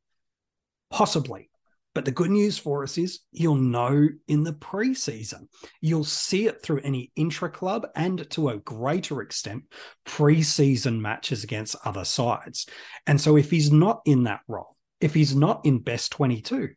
Possibly. 0.90 1.50
But 1.94 2.04
the 2.04 2.10
good 2.10 2.30
news 2.30 2.58
for 2.58 2.82
us 2.82 2.98
is 2.98 3.20
you'll 3.30 3.54
know 3.54 4.08
in 4.26 4.42
the 4.42 4.52
preseason. 4.52 5.46
You'll 5.80 6.04
see 6.04 6.46
it 6.46 6.60
through 6.60 6.80
any 6.80 7.12
intra 7.14 7.48
club 7.48 7.86
and 7.94 8.28
to 8.30 8.48
a 8.48 8.58
greater 8.58 9.22
extent, 9.22 9.64
preseason 10.04 11.00
matches 11.00 11.44
against 11.44 11.76
other 11.84 12.04
sides. 12.04 12.66
And 13.06 13.20
so 13.20 13.36
if 13.36 13.50
he's 13.50 13.70
not 13.70 14.02
in 14.04 14.24
that 14.24 14.40
role, 14.48 14.76
if 15.00 15.14
he's 15.14 15.36
not 15.36 15.64
in 15.64 15.78
best 15.78 16.10
22, 16.12 16.70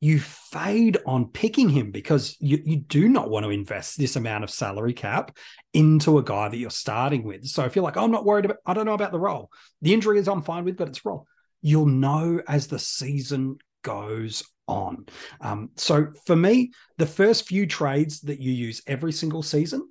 you 0.00 0.20
fade 0.20 0.98
on 1.06 1.28
picking 1.28 1.68
him 1.68 1.90
because 1.90 2.36
you, 2.40 2.60
you 2.62 2.76
do 2.76 3.08
not 3.08 3.30
want 3.30 3.44
to 3.44 3.50
invest 3.50 3.96
this 3.96 4.16
amount 4.16 4.44
of 4.44 4.50
salary 4.50 4.92
cap 4.92 5.34
into 5.72 6.18
a 6.18 6.22
guy 6.22 6.48
that 6.48 6.58
you're 6.58 6.68
starting 6.68 7.22
with. 7.22 7.46
So 7.46 7.64
if 7.64 7.74
you're 7.74 7.84
like, 7.84 7.96
oh, 7.96 8.04
I'm 8.04 8.10
not 8.10 8.26
worried 8.26 8.44
about, 8.44 8.58
I 8.66 8.74
don't 8.74 8.84
know 8.84 8.92
about 8.94 9.12
the 9.12 9.18
role. 9.18 9.50
The 9.80 9.94
injury 9.94 10.18
is 10.18 10.28
I'm 10.28 10.42
fine 10.42 10.64
with, 10.64 10.76
but 10.76 10.88
it's 10.88 11.06
role. 11.06 11.26
You'll 11.62 11.86
know 11.86 12.42
as 12.46 12.66
the 12.66 12.78
season 12.78 13.56
goes 13.84 14.42
on. 14.66 15.06
Um, 15.40 15.70
so 15.76 16.08
for 16.26 16.34
me, 16.34 16.72
the 16.98 17.06
first 17.06 17.46
few 17.46 17.66
trades 17.66 18.22
that 18.22 18.40
you 18.40 18.52
use 18.52 18.82
every 18.88 19.12
single 19.12 19.44
season 19.44 19.88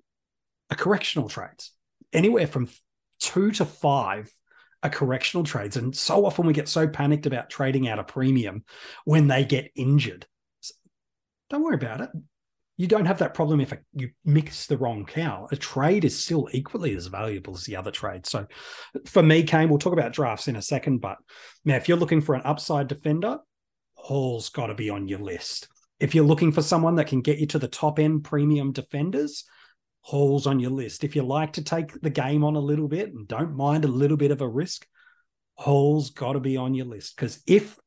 are 0.70 0.76
correctional 0.76 1.30
trades, 1.30 1.72
anywhere 2.12 2.48
from 2.48 2.68
two 3.20 3.52
to 3.52 3.66
five 3.66 4.30
are 4.82 4.90
correctional 4.90 5.46
trades. 5.46 5.78
And 5.78 5.96
so 5.96 6.26
often 6.26 6.46
we 6.46 6.54
get 6.54 6.68
so 6.68 6.88
panicked 6.88 7.26
about 7.26 7.50
trading 7.50 7.88
out 7.88 8.00
a 8.00 8.04
premium 8.04 8.66
when 9.06 9.28
they 9.28 9.46
get 9.46 9.72
injured. 9.76 10.26
So 10.60 10.76
don't 11.50 11.64
worry 11.64 11.76
about 11.76 12.02
it. 12.02 12.10
You 12.76 12.88
don't 12.88 13.06
have 13.06 13.20
that 13.20 13.36
problem 13.36 13.62
if 13.62 13.72
you 13.94 14.10
mix 14.26 14.66
the 14.66 14.78
wrong 14.78 15.06
cow. 15.06 15.48
A 15.52 15.56
trade 15.56 16.04
is 16.04 16.20
still 16.22 16.50
equally 16.52 16.96
as 16.96 17.06
valuable 17.06 17.54
as 17.54 17.64
the 17.64 17.76
other 17.76 17.92
trade. 17.92 18.26
So 18.26 18.48
for 19.06 19.22
me, 19.22 19.44
Kane, 19.44 19.70
we'll 19.70 19.78
talk 19.78 19.94
about 19.94 20.12
drafts 20.12 20.48
in 20.48 20.56
a 20.56 20.62
second. 20.62 21.00
But 21.00 21.18
now, 21.64 21.76
if 21.76 21.88
you're 21.88 21.98
looking 21.98 22.22
for 22.22 22.34
an 22.34 22.42
upside 22.44 22.88
defender, 22.88 23.38
Hall's 24.04 24.50
got 24.50 24.68
to 24.68 24.76
be 24.76 24.90
on 24.90 25.08
your 25.08 25.20
list. 25.20 25.70
If 25.98 26.14
you're 26.14 26.26
looking 26.26 26.52
for 26.52 26.62
someone 26.62 26.96
that 26.96 27.08
can 27.08 27.22
get 27.22 27.40
you 27.40 27.48
to 27.48 27.60
the 27.60 27.70
top 27.70 28.00
end 28.00 28.26
premium 28.26 28.74
defenders, 28.74 29.46
Hall's 30.02 30.46
on 30.46 30.60
your 30.60 30.72
list. 30.72 31.06
If 31.06 31.16
you 31.16 31.24
like 31.24 31.54
to 31.54 31.64
take 31.64 32.02
the 32.02 32.10
game 32.10 32.44
on 32.44 32.58
a 32.58 32.60
little 32.60 32.90
bit 32.90 33.14
and 33.14 33.26
don't 33.26 33.56
mind 33.56 33.86
a 33.86 33.88
little 33.88 34.18
bit 34.18 34.32
of 34.32 34.42
a 34.42 34.48
risk, 34.48 34.86
Hall's 35.56 36.10
got 36.10 36.34
to 36.34 36.42
be 36.42 36.58
on 36.58 36.74
your 36.74 36.86
list. 36.86 37.16
Because 37.16 37.42
if 37.48 37.80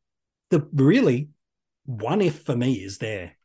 the 0.49 0.67
really 0.73 1.29
one 1.85 2.23
if 2.23 2.45
for 2.45 2.57
me 2.57 2.77
is 2.77 2.97
there, 2.97 3.37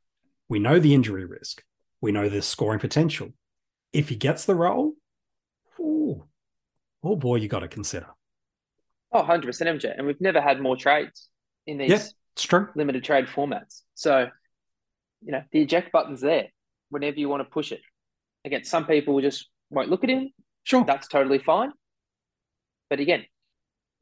we 0.48 0.58
know 0.58 0.80
the 0.80 0.94
injury 0.94 1.26
risk, 1.26 1.62
we 2.00 2.14
know 2.14 2.30
the 2.30 2.42
scoring 2.42 2.80
potential. 2.80 3.34
If 3.92 4.08
he 4.08 4.16
gets 4.16 4.46
the 4.46 4.56
role, 4.56 4.94
oh, 5.78 6.24
oh 7.04 7.16
boy, 7.18 7.36
you 7.36 7.50
got 7.50 7.60
to 7.60 7.68
consider. 7.68 8.08
Oh, 9.12 9.24
100% 9.24 9.44
MJ. 9.44 9.94
And 9.98 10.08
we've 10.08 10.22
never 10.22 10.40
had 10.40 10.62
more 10.62 10.78
trades 10.78 11.28
in 11.68 11.78
these 11.78 11.90
yeah, 11.90 12.04
it's 12.36 12.44
true. 12.44 12.70
limited 12.76 13.04
trade 13.04 13.28
formats. 13.28 13.82
So, 13.96 14.28
you 15.22 15.32
know, 15.32 15.44
the 15.52 15.62
eject 15.62 15.92
button's 15.92 16.22
there 16.22 16.48
whenever 16.90 17.20
you 17.20 17.30
want 17.30 17.42
to 17.42 17.50
push 17.50 17.72
it. 17.72 17.82
Again, 18.46 18.64
some 18.64 18.86
people 18.86 19.20
just 19.22 19.48
won't 19.70 19.90
look 19.90 20.04
at 20.04 20.10
him. 20.10 20.30
Sure. 20.64 20.84
That's 20.86 21.08
totally 21.08 21.40
fine. 21.40 21.72
But 22.90 23.00
again, 23.00 23.26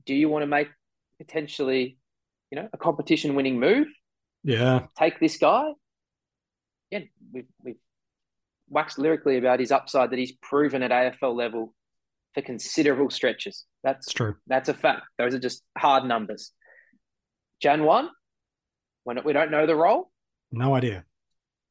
do 0.05 0.13
you 0.13 0.29
want 0.29 0.43
to 0.43 0.47
make 0.47 0.67
potentially, 1.19 1.97
you 2.51 2.55
know, 2.55 2.69
a 2.73 2.77
competition 2.77 3.35
winning 3.35 3.59
move? 3.59 3.87
Yeah. 4.43 4.87
Take 4.97 5.19
this 5.19 5.37
guy. 5.37 5.71
Again, 6.91 7.09
we've, 7.31 7.47
we've 7.63 7.75
waxed 8.69 8.97
lyrically 8.97 9.37
about 9.37 9.59
his 9.59 9.71
upside 9.71 10.11
that 10.11 10.19
he's 10.19 10.31
proven 10.41 10.83
at 10.83 10.91
AFL 10.91 11.35
level 11.35 11.73
for 12.33 12.41
considerable 12.41 13.09
stretches. 13.09 13.65
That's 13.83 14.07
it's 14.07 14.13
true. 14.13 14.35
That's 14.47 14.69
a 14.69 14.73
fact. 14.73 15.03
Those 15.17 15.33
are 15.33 15.39
just 15.39 15.63
hard 15.77 16.05
numbers. 16.05 16.51
Jan 17.61 17.83
1, 17.83 18.09
we 19.23 19.33
don't 19.33 19.51
know 19.51 19.65
the 19.65 19.75
role. 19.75 20.11
No 20.51 20.75
idea. 20.75 21.05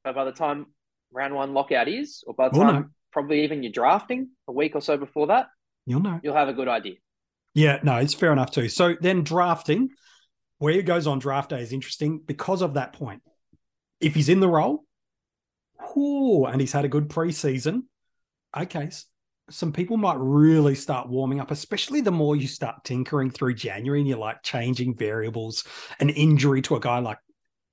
But 0.05 0.15
by 0.15 0.25
the 0.25 0.33
time 0.33 0.67
round 1.13 1.35
one 1.35 1.55
lockout 1.55 1.89
is, 1.89 2.23
or 2.27 2.35
by 2.35 2.49
the 2.49 2.59
time 2.59 2.75
know. 2.75 2.89
probably 3.13 3.45
even 3.45 3.63
you're 3.63 3.73
drafting 3.73 4.29
a 4.47 4.53
week 4.53 4.75
or 4.75 4.81
so 4.81 4.97
before 4.97 5.29
that, 5.29 5.49
you'll 5.87 6.01
know. 6.01 6.21
You'll 6.23 6.35
have 6.35 6.49
a 6.49 6.53
good 6.53 6.69
idea. 6.69 6.95
Yeah, 7.55 7.79
no, 7.83 7.97
it's 7.97 8.15
fair 8.15 8.33
enough 8.33 8.51
too. 8.51 8.69
So 8.69 8.95
then 9.01 9.25
drafting, 9.25 9.91
where 10.59 10.75
he 10.75 10.83
goes 10.83 11.07
on 11.07 11.19
draft 11.19 11.51
day 11.51 11.63
is 11.63 11.73
interesting 11.73 12.21
because 12.25 12.63
of 12.63 12.75
that 12.75 12.93
point. 12.93 13.23
If 14.01 14.15
he's 14.15 14.29
in 14.29 14.41
the 14.41 14.49
role, 14.49 14.85
whoo, 15.95 16.45
and 16.45 16.61
he's 16.61 16.73
had 16.73 16.85
a 16.85 16.89
good 16.89 17.09
preseason, 17.09 17.83
okay, 18.57 18.91
some 19.51 19.73
people 19.73 19.97
might 19.97 20.19
really 20.19 20.75
start 20.75 21.09
warming 21.09 21.41
up, 21.41 21.51
especially 21.51 22.01
the 22.01 22.13
more 22.13 22.37
you 22.37 22.47
start 22.47 22.85
tinkering 22.85 23.31
through 23.31 23.55
January 23.55 24.01
and 24.01 24.09
you're 24.09 24.19
like 24.19 24.43
changing 24.43 24.95
variables, 24.95 25.65
an 26.01 26.11
injury 26.11 26.63
to 26.63 26.77
a 26.77 26.81
guy 26.81 26.99
like 26.99 27.19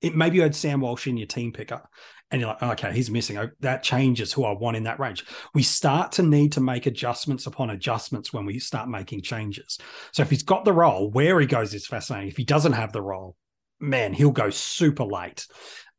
it, 0.06 0.16
maybe 0.16 0.38
you 0.38 0.44
had 0.44 0.56
Sam 0.56 0.82
Walsh 0.82 1.08
in 1.08 1.18
your 1.18 1.28
team 1.28 1.52
picker 1.52 1.82
and 2.32 2.42
you're 2.42 2.50
like, 2.50 2.64
okay, 2.64 2.94
he's 2.94 3.10
missing. 3.10 3.38
Oh, 3.38 3.50
that 3.62 3.84
changes 3.84 4.34
who 4.34 4.46
I 4.46 4.52
want 4.52 4.78
in 4.78 4.84
that 4.84 5.00
range. 5.00 5.26
We 5.54 5.64
start 5.64 6.14
to 6.14 6.24
need 6.24 6.54
to 6.54 6.62
make 6.62 6.86
adjustments 6.86 7.48
upon 7.48 7.70
adjustments 7.70 8.34
when 8.34 8.46
we 8.46 8.60
start 8.60 8.90
making 8.90 9.22
changes. 9.22 9.80
So 10.12 10.22
if 10.22 10.30
he's 10.30 10.44
got 10.44 10.66
the 10.66 10.74
role, 10.74 11.10
where 11.10 11.40
he 11.40 11.48
goes 11.48 11.74
is 11.74 11.88
fascinating. 11.88 12.30
If 12.30 12.38
he 12.38 12.44
doesn't 12.44 12.74
have 12.74 12.94
the 12.94 13.02
role, 13.02 13.36
man, 13.80 14.14
he'll 14.14 14.32
go 14.32 14.50
super 14.50 15.04
late 15.04 15.48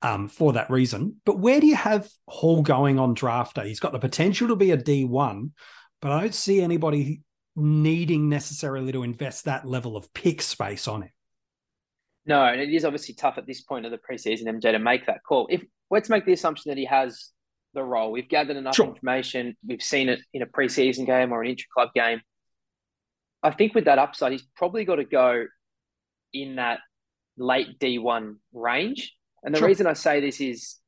um, 0.02 0.28
for 0.28 0.52
that 0.54 0.70
reason. 0.70 1.16
But 1.25 1.38
where 1.38 1.60
do 1.60 1.66
you 1.66 1.76
have 1.76 2.08
Hall 2.28 2.62
going 2.62 2.98
on 2.98 3.14
draft 3.14 3.56
day? 3.56 3.68
He's 3.68 3.80
got 3.80 3.92
the 3.92 3.99
potential 3.99 4.49
to 4.49 4.56
be 4.56 4.73
a 4.73 4.76
D1, 4.76 5.50
but 6.00 6.12
I 6.12 6.21
don't 6.21 6.34
see 6.34 6.60
anybody 6.60 7.23
needing 7.54 8.28
necessarily 8.28 8.92
to 8.92 9.02
invest 9.02 9.47
that 9.47 9.66
level 9.66 9.97
of 9.97 10.12
pick 10.12 10.42
space 10.42 10.86
on 10.86 11.02
him. 11.02 11.10
No, 12.26 12.45
and 12.45 12.60
it 12.60 12.71
is 12.71 12.84
obviously 12.84 13.15
tough 13.15 13.39
at 13.39 13.47
this 13.47 13.60
point 13.60 13.86
of 13.86 13.93
the 13.93 13.99
preseason, 13.99 14.45
MJ, 14.45 14.73
to 14.73 14.78
make 14.78 15.06
that 15.06 15.23
call. 15.26 15.47
If 15.49 15.62
let's 15.91 16.08
make 16.08 16.26
the 16.26 16.32
assumption 16.32 16.71
that 16.71 16.78
he 16.78 16.84
has 16.86 17.30
the 17.73 17.84
role, 17.84 18.10
we've 18.10 18.28
gathered 18.28 18.56
enough 18.56 18.75
sure. 18.75 18.86
information, 18.86 19.56
we've 19.67 19.82
seen 19.82 20.08
it 20.08 20.21
in 20.34 20.43
a 20.43 20.47
preseason 20.47 21.06
game 21.06 21.32
or 21.32 21.43
an 21.43 21.49
intra-club 21.49 21.91
game. 21.95 22.21
I 23.43 23.50
think 23.50 23.75
with 23.75 23.84
that 23.84 23.99
upside, 23.99 24.32
he's 24.32 24.47
probably 24.56 24.84
got 24.84 24.97
to 24.97 25.04
go 25.04 25.45
in 26.32 26.56
that 26.56 26.80
late 27.39 27.78
D1 27.78 28.36
range. 28.52 29.15
And 29.45 29.54
the 29.54 29.60
sure. 29.60 29.69
reason 29.69 29.86
I 29.86 29.93
say 29.93 30.21
this 30.21 30.41
is 30.41 30.78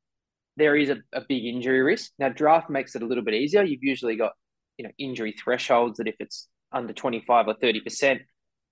there 0.57 0.77
is 0.77 0.90
a, 0.90 0.96
a 1.12 1.20
big 1.20 1.44
injury 1.44 1.83
risk. 1.83 2.11
Now, 2.18 2.31
draft 2.31 2.68
makes 2.68 2.96
it 2.96 3.03
a 3.03 3.07
little 3.07 3.22
bit 3.22 3.35
easier. 3.35 3.62
You've 3.62 3.85
usually 3.85 4.16
got, 4.16 4.33
you 4.77 4.85
know, 4.85 4.90
injury 4.98 5.33
thresholds 5.33 5.98
that 5.98 6.09
if 6.09 6.16
it's 6.18 6.48
under 6.72 6.92
25 6.92 7.46
or 7.46 7.55
30%, 7.55 8.20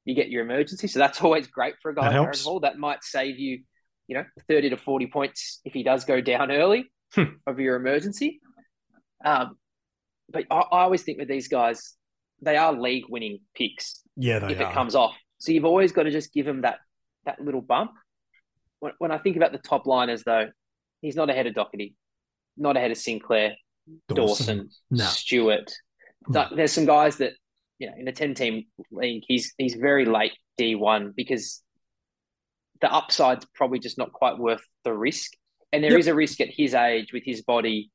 you 0.07 0.14
get 0.14 0.31
your 0.31 0.42
emergency. 0.42 0.87
So 0.87 0.99
that's 0.99 1.21
always 1.23 1.47
great 1.47 1.75
for 1.83 1.90
a 1.90 1.95
guy 1.95 2.07
like 2.07 2.14
Aaron 2.14 2.38
Hall. 2.42 2.61
That 2.61 2.79
might 2.79 3.05
save 3.05 3.38
you, 3.38 3.61
you 4.07 4.16
know, 4.16 4.25
30 4.49 4.71
to 4.71 4.77
40 4.79 5.09
points 5.09 5.61
if 5.66 5.75
he 5.75 5.83
does 5.83 6.07
go 6.07 6.23
down 6.23 6.51
early 6.51 6.90
hmm. 7.12 7.25
of 7.47 7.61
your 7.61 7.77
emergency. 7.77 8.40
Um, 9.23 9.59
but 10.31 10.45
I, 10.51 10.57
I, 10.57 10.83
always 10.83 11.03
think 11.03 11.19
with 11.19 11.29
these 11.29 11.49
guys, 11.49 11.95
they 12.40 12.57
are 12.57 12.73
league 12.73 13.05
winning 13.09 13.40
picks. 13.55 14.03
Yeah, 14.16 14.49
if 14.49 14.61
are. 14.61 14.71
it 14.71 14.73
comes 14.73 14.95
off. 14.95 15.16
So 15.38 15.53
you've 15.53 15.64
always 15.64 15.92
got 15.92 16.05
to 16.05 16.11
just 16.11 16.33
give 16.33 16.47
him 16.47 16.62
that 16.62 16.79
that 17.25 17.40
little 17.40 17.61
bump. 17.61 17.92
When, 18.79 18.92
when 18.99 19.11
I 19.11 19.19
think 19.19 19.37
about 19.37 19.53
the 19.53 19.59
top 19.59 19.87
liners, 19.87 20.23
though, 20.25 20.49
he's 21.01 21.16
not 21.16 21.31
ahead 21.31 21.47
of 21.47 21.55
Docherty, 21.55 21.95
not 22.57 22.77
ahead 22.77 22.90
of 22.90 22.99
Sinclair, 22.99 23.57
Dawson, 24.09 24.16
Dawson 24.16 24.71
no. 24.90 25.05
Stewart. 25.05 25.73
No. 26.29 26.49
There's 26.55 26.73
some 26.73 26.87
guys 26.87 27.16
that 27.19 27.33
you 27.78 27.88
know, 27.88 27.94
in 27.98 28.08
a 28.08 28.12
10 28.12 28.34
team 28.34 28.64
league, 28.90 29.24
he's 29.26 29.52
he's 29.58 29.74
very 29.74 30.04
late 30.04 30.32
D1 30.58 31.14
because 31.14 31.62
the 32.80 32.92
upside's 32.92 33.46
probably 33.54 33.78
just 33.78 33.98
not 33.98 34.12
quite 34.12 34.38
worth 34.38 34.62
the 34.84 34.92
risk. 34.92 35.32
And 35.72 35.82
there 35.82 35.92
yep. 35.92 36.00
is 36.00 36.06
a 36.06 36.14
risk 36.14 36.40
at 36.40 36.48
his 36.50 36.74
age 36.74 37.12
with 37.12 37.24
his 37.24 37.42
body 37.42 37.90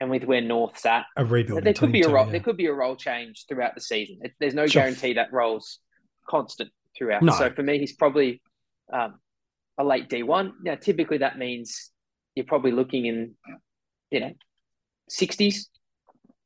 and 0.00 0.10
with 0.10 0.24
where 0.24 0.40
North's 0.40 0.84
at. 0.84 1.06
A 1.16 1.24
rebuild. 1.24 1.64
There 1.64 1.72
could 1.72 1.92
be 1.92 2.02
a 2.02 2.08
role, 2.08 2.26
yeah. 2.26 2.32
there 2.32 2.40
could 2.40 2.56
be 2.56 2.66
a 2.66 2.72
role 2.72 2.96
change 2.96 3.44
throughout 3.48 3.74
the 3.74 3.80
season. 3.80 4.20
There's 4.38 4.54
no 4.54 4.66
sure. 4.66 4.82
guarantee 4.82 5.14
that 5.14 5.32
role's 5.32 5.80
constant 6.28 6.70
throughout. 6.96 7.22
No. 7.22 7.32
So 7.32 7.50
for 7.50 7.62
me, 7.62 7.78
he's 7.78 7.94
probably 7.94 8.42
um, 8.92 9.18
a 9.78 9.84
late 9.84 10.08
D1. 10.08 10.52
Now, 10.62 10.74
typically 10.74 11.18
that 11.18 11.38
means 11.38 11.90
you're 12.34 12.46
probably 12.46 12.72
looking 12.72 13.06
in, 13.06 13.34
you 14.10 14.20
know, 14.20 14.32
60s, 15.10 15.66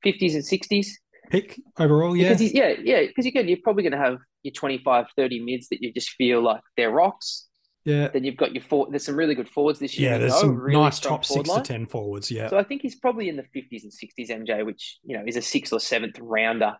50s 0.04 0.34
and 0.34 0.44
60s 0.44 0.86
pick 1.30 1.60
overall. 1.78 2.16
Yeah, 2.16 2.30
because 2.30 2.52
yeah, 2.52 2.74
yeah, 2.82 3.06
because 3.06 3.26
again, 3.26 3.48
you're 3.48 3.58
probably 3.62 3.82
going 3.82 3.92
to 3.92 3.98
have 3.98 4.18
your 4.42 4.52
25, 4.52 5.06
30 5.16 5.44
mids 5.44 5.68
that 5.68 5.82
you 5.82 5.92
just 5.92 6.10
feel 6.10 6.42
like 6.42 6.60
they're 6.76 6.90
rocks. 6.90 7.46
Yeah. 7.84 8.08
Then 8.08 8.24
you've 8.24 8.36
got 8.36 8.52
your 8.52 8.62
four. 8.62 8.88
There's 8.90 9.06
some 9.06 9.16
really 9.16 9.34
good 9.34 9.48
forwards 9.48 9.78
this 9.78 9.98
year. 9.98 10.12
Yeah, 10.12 10.18
there's 10.18 10.38
some 10.38 10.54
really 10.54 10.78
nice 10.78 11.00
top 11.00 11.24
six 11.24 11.48
line. 11.48 11.62
to 11.62 11.72
ten 11.72 11.86
forwards. 11.86 12.30
Yeah. 12.30 12.48
So 12.50 12.58
I 12.58 12.62
think 12.62 12.82
he's 12.82 12.96
probably 12.96 13.28
in 13.28 13.36
the 13.36 13.42
50s 13.42 13.84
and 13.84 13.92
60s, 13.92 14.30
MJ, 14.30 14.66
which 14.66 14.98
you 15.02 15.16
know 15.16 15.24
is 15.26 15.36
a 15.36 15.42
sixth 15.42 15.72
or 15.72 15.80
seventh 15.80 16.18
rounder. 16.20 16.74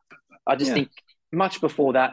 I 0.47 0.57
just 0.57 0.69
yeah. 0.69 0.75
think 0.75 0.91
much 1.33 1.61
before 1.61 1.95
that, 1.95 2.13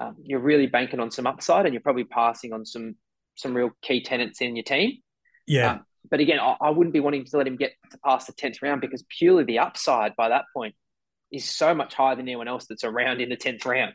um, 0.00 0.16
you're 0.22 0.40
really 0.40 0.66
banking 0.66 1.00
on 1.00 1.10
some 1.10 1.26
upside, 1.26 1.66
and 1.66 1.74
you're 1.74 1.82
probably 1.82 2.04
passing 2.04 2.54
on 2.54 2.64
some 2.64 2.96
some 3.34 3.54
real 3.54 3.70
key 3.82 4.02
tenants 4.02 4.40
in 4.40 4.56
your 4.56 4.64
team. 4.64 4.98
Yeah. 5.46 5.72
Um, 5.72 5.86
but 6.10 6.20
again, 6.20 6.40
I, 6.40 6.56
I, 6.60 6.70
wouldn't 6.70 6.92
be 6.92 7.00
wanting 7.00 7.24
to 7.24 7.36
let 7.36 7.46
him 7.46 7.56
get 7.56 7.72
to 7.90 7.98
past 8.04 8.26
the 8.26 8.32
tenth 8.32 8.60
round 8.60 8.80
because 8.80 9.04
purely 9.08 9.44
the 9.44 9.60
upside 9.60 10.14
by 10.16 10.28
that 10.28 10.44
point 10.54 10.74
is 11.32 11.48
so 11.48 11.74
much 11.74 11.94
higher 11.94 12.14
than 12.14 12.26
anyone 12.26 12.48
else 12.48 12.66
that's 12.66 12.84
around 12.84 13.20
in 13.20 13.28
the 13.28 13.36
10th 13.36 13.64
round. 13.64 13.94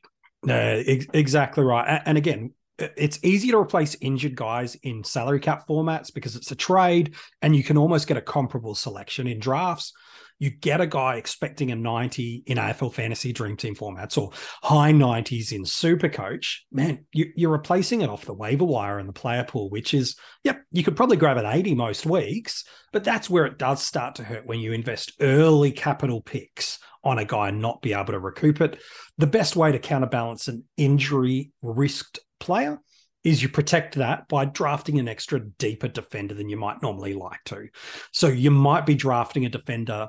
Ex- 0.86 1.08
exactly 1.14 1.64
right. 1.64 2.02
And 2.06 2.18
again, 2.18 2.54
it's 2.78 3.20
easy 3.24 3.50
to 3.52 3.58
replace 3.58 3.96
injured 4.02 4.36
guys 4.36 4.76
in 4.84 5.04
salary 5.04 5.40
cap 5.40 5.68
formats 5.68 6.14
because 6.14 6.36
it's 6.36 6.52
a 6.52 6.56
trade 6.56 7.16
and 7.42 7.56
you 7.56 7.64
can 7.64 7.78
almost 7.78 8.08
get 8.08 8.18
a 8.18 8.22
comparable 8.22 8.76
selection 8.76 9.28
in 9.28 9.40
drafts 9.40 9.94
you 10.40 10.52
get 10.52 10.82
a 10.82 10.88
guy 10.88 11.16
expecting 11.16 11.72
a 11.72 11.76
90 11.76 12.44
in 12.46 12.58
AFL 12.58 12.94
fantasy 12.94 13.34
dream 13.34 13.58
team 13.58 13.76
formats 13.76 14.18
or 14.18 14.32
high 14.64 14.92
90s 14.92 15.52
in 15.52 15.66
super 15.66 16.10
coach, 16.10 16.66
man, 16.72 17.06
you, 17.12 17.48
are 17.48 17.52
replacing 17.52 18.02
it 18.02 18.10
off 18.10 18.26
the 18.26 18.34
waiver 18.34 18.66
wire 18.66 19.00
and 19.00 19.10
the 19.10 19.14
player 19.14 19.44
pool, 19.44 19.70
which 19.70 19.94
is, 19.94 20.16
yep, 20.44 20.62
you 20.72 20.84
could 20.84 20.96
probably 20.96 21.18
grab 21.18 21.38
an 21.38 21.46
80 21.46 21.76
most 21.76 22.06
weeks, 22.06 22.64
but 22.94 23.04
that's 23.04 23.30
where 23.30 23.46
it 23.46 23.58
does 23.58 23.82
start 23.82 24.16
to 24.16 24.24
hurt 24.24 24.46
when 24.46 24.60
you 24.60 24.74
invest 24.74 25.14
early 25.20 25.72
capital 25.72 26.22
picks 26.22 26.80
on 27.04 27.20
a 27.20 27.26
guy 27.26 27.50
and 27.50 27.62
not 27.62 27.82
be 27.82 27.94
able 27.94 28.14
to 28.14 28.20
recoup 28.20 28.62
it. 28.62 28.80
The 29.18 29.28
best 29.28 29.56
way 29.56 29.72
to 29.72 29.80
counterbalance 29.80 30.48
an 30.48 30.66
injury 30.76 31.52
risked 31.62 32.20
player 32.40 32.80
is 33.24 33.42
you 33.42 33.50
protect 33.50 33.96
that 33.96 34.28
by 34.28 34.46
drafting 34.46 35.00
an 35.00 35.08
extra 35.08 35.40
deeper 35.58 35.88
defender 35.88 36.34
than 36.34 36.50
you 36.50 36.58
might 36.58 36.82
normally 36.82 37.14
like 37.14 37.44
to. 37.46 37.68
So 38.14 38.28
you 38.28 38.52
might 38.52 38.86
be 38.86 38.96
drafting 38.96 39.46
a 39.46 39.50
defender 39.50 40.08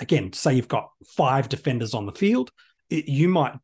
again, 0.00 0.32
say 0.32 0.54
you've 0.54 0.68
got 0.68 0.90
five 1.06 1.48
defenders 1.48 1.94
on 1.94 2.06
the 2.06 2.12
field, 2.12 2.50
it, 2.88 3.06
you 3.08 3.28
might 3.28 3.54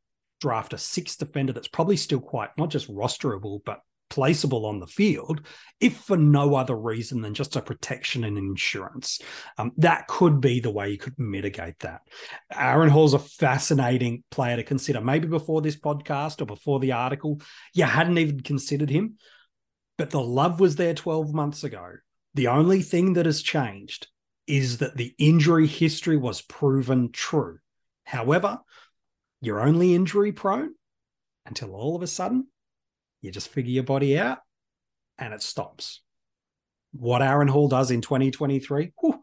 draft 0.41 0.73
a 0.73 0.79
sixth 0.79 1.19
defender 1.19 1.53
that's 1.53 1.69
probably 1.69 1.97
still 1.97 2.21
quite 2.21 2.51
not 2.59 2.71
just 2.71 2.89
rosterable, 2.89 3.61
but 3.65 3.81
placeable 4.11 4.67
on 4.67 4.79
the 4.79 4.87
field, 4.87 5.41
if 5.81 5.97
for 5.97 6.17
no 6.17 6.55
other 6.55 6.77
reason 6.77 7.23
than 7.23 7.35
just 7.35 7.57
a 7.57 7.63
protection 7.63 8.23
and 8.23 8.39
insurance. 8.39 9.21
Um, 9.59 9.73
that 9.79 10.07
could 10.07 10.41
be 10.41 10.61
the 10.61 10.71
way 10.71 10.91
you 10.91 10.99
could 10.99 11.19
mitigate 11.19 11.79
that. 11.81 12.03
Aaron 12.55 12.89
Hall's 12.89 13.15
a 13.15 13.19
fascinating 13.19 14.23
player 14.31 14.57
to 14.57 14.63
consider. 14.63 15.01
Maybe 15.01 15.27
before 15.27 15.61
this 15.61 15.77
podcast 15.77 16.41
or 16.41 16.47
before 16.47 16.79
the 16.79 16.93
article, 16.93 17.41
you 17.75 17.85
hadn't 17.85 18.19
even 18.19 18.41
considered 18.41 18.91
him, 18.91 19.17
but 19.99 20.11
the 20.11 20.21
love 20.21 20.61
was 20.61 20.77
there 20.77 20.95
12 20.95 21.35
months 21.35 21.65
ago. 21.65 21.95
The 22.35 22.49
only 22.49 22.83
thing 22.83 23.15
that 23.15 23.27
has 23.27 23.43
changed 23.43 24.09
is 24.47 24.79
that 24.79 24.97
the 24.97 25.15
injury 25.19 25.67
history 25.67 26.17
was 26.17 26.43
proven 26.43 27.11
true. 27.13 27.59
However, 28.05 28.61
you're 29.41 29.61
only 29.61 29.95
injury 29.95 30.33
prone 30.33 30.75
until 31.45 31.75
all 31.75 31.97
of 31.97 32.03
a 32.03 32.07
sudden 32.07 32.47
you 33.21 33.31
just 33.31 33.49
figure 33.49 33.73
your 33.73 33.85
body 33.85 34.19
out 34.19 34.39
and 35.19 35.35
it 35.35 35.43
stops. 35.43 36.03
What 36.93 37.23
Aaron 37.23 37.49
Hall 37.49 37.69
does 37.69 37.91
in 37.91 38.01
2023, 38.01 38.93
whew, 39.01 39.23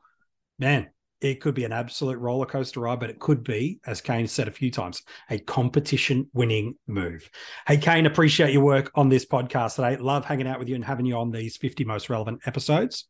man, 0.60 0.90
it 1.22 1.40
could 1.40 1.56
be 1.56 1.64
an 1.64 1.72
absolute 1.72 2.20
roller 2.20 2.46
coaster 2.46 2.82
ride, 2.82 3.00
but 3.00 3.10
it 3.10 3.20
could 3.20 3.44
be, 3.44 3.80
as 3.86 4.02
Kane 4.02 4.28
said 4.28 4.48
a 4.48 4.52
few 4.52 4.70
times, 4.70 5.04
a 5.30 5.40
competition 5.40 6.30
winning 6.34 6.76
move. 6.86 7.30
Hey, 7.66 7.78
Kane, 7.78 8.06
appreciate 8.06 8.52
your 8.52 8.64
work 8.64 8.92
on 8.94 9.08
this 9.08 9.26
podcast 9.26 9.76
today. 9.76 9.96
Love 9.96 10.26
hanging 10.26 10.48
out 10.48 10.60
with 10.60 10.68
you 10.68 10.76
and 10.76 10.84
having 10.84 11.06
you 11.06 11.16
on 11.16 11.32
these 11.32 11.56
50 11.56 11.86
most 11.86 12.10
relevant 12.10 12.42
episodes. 12.46 13.08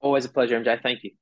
Always 0.00 0.24
a 0.24 0.28
pleasure, 0.28 0.60
MJ. 0.60 0.82
Thank 0.82 1.04
you. 1.04 1.12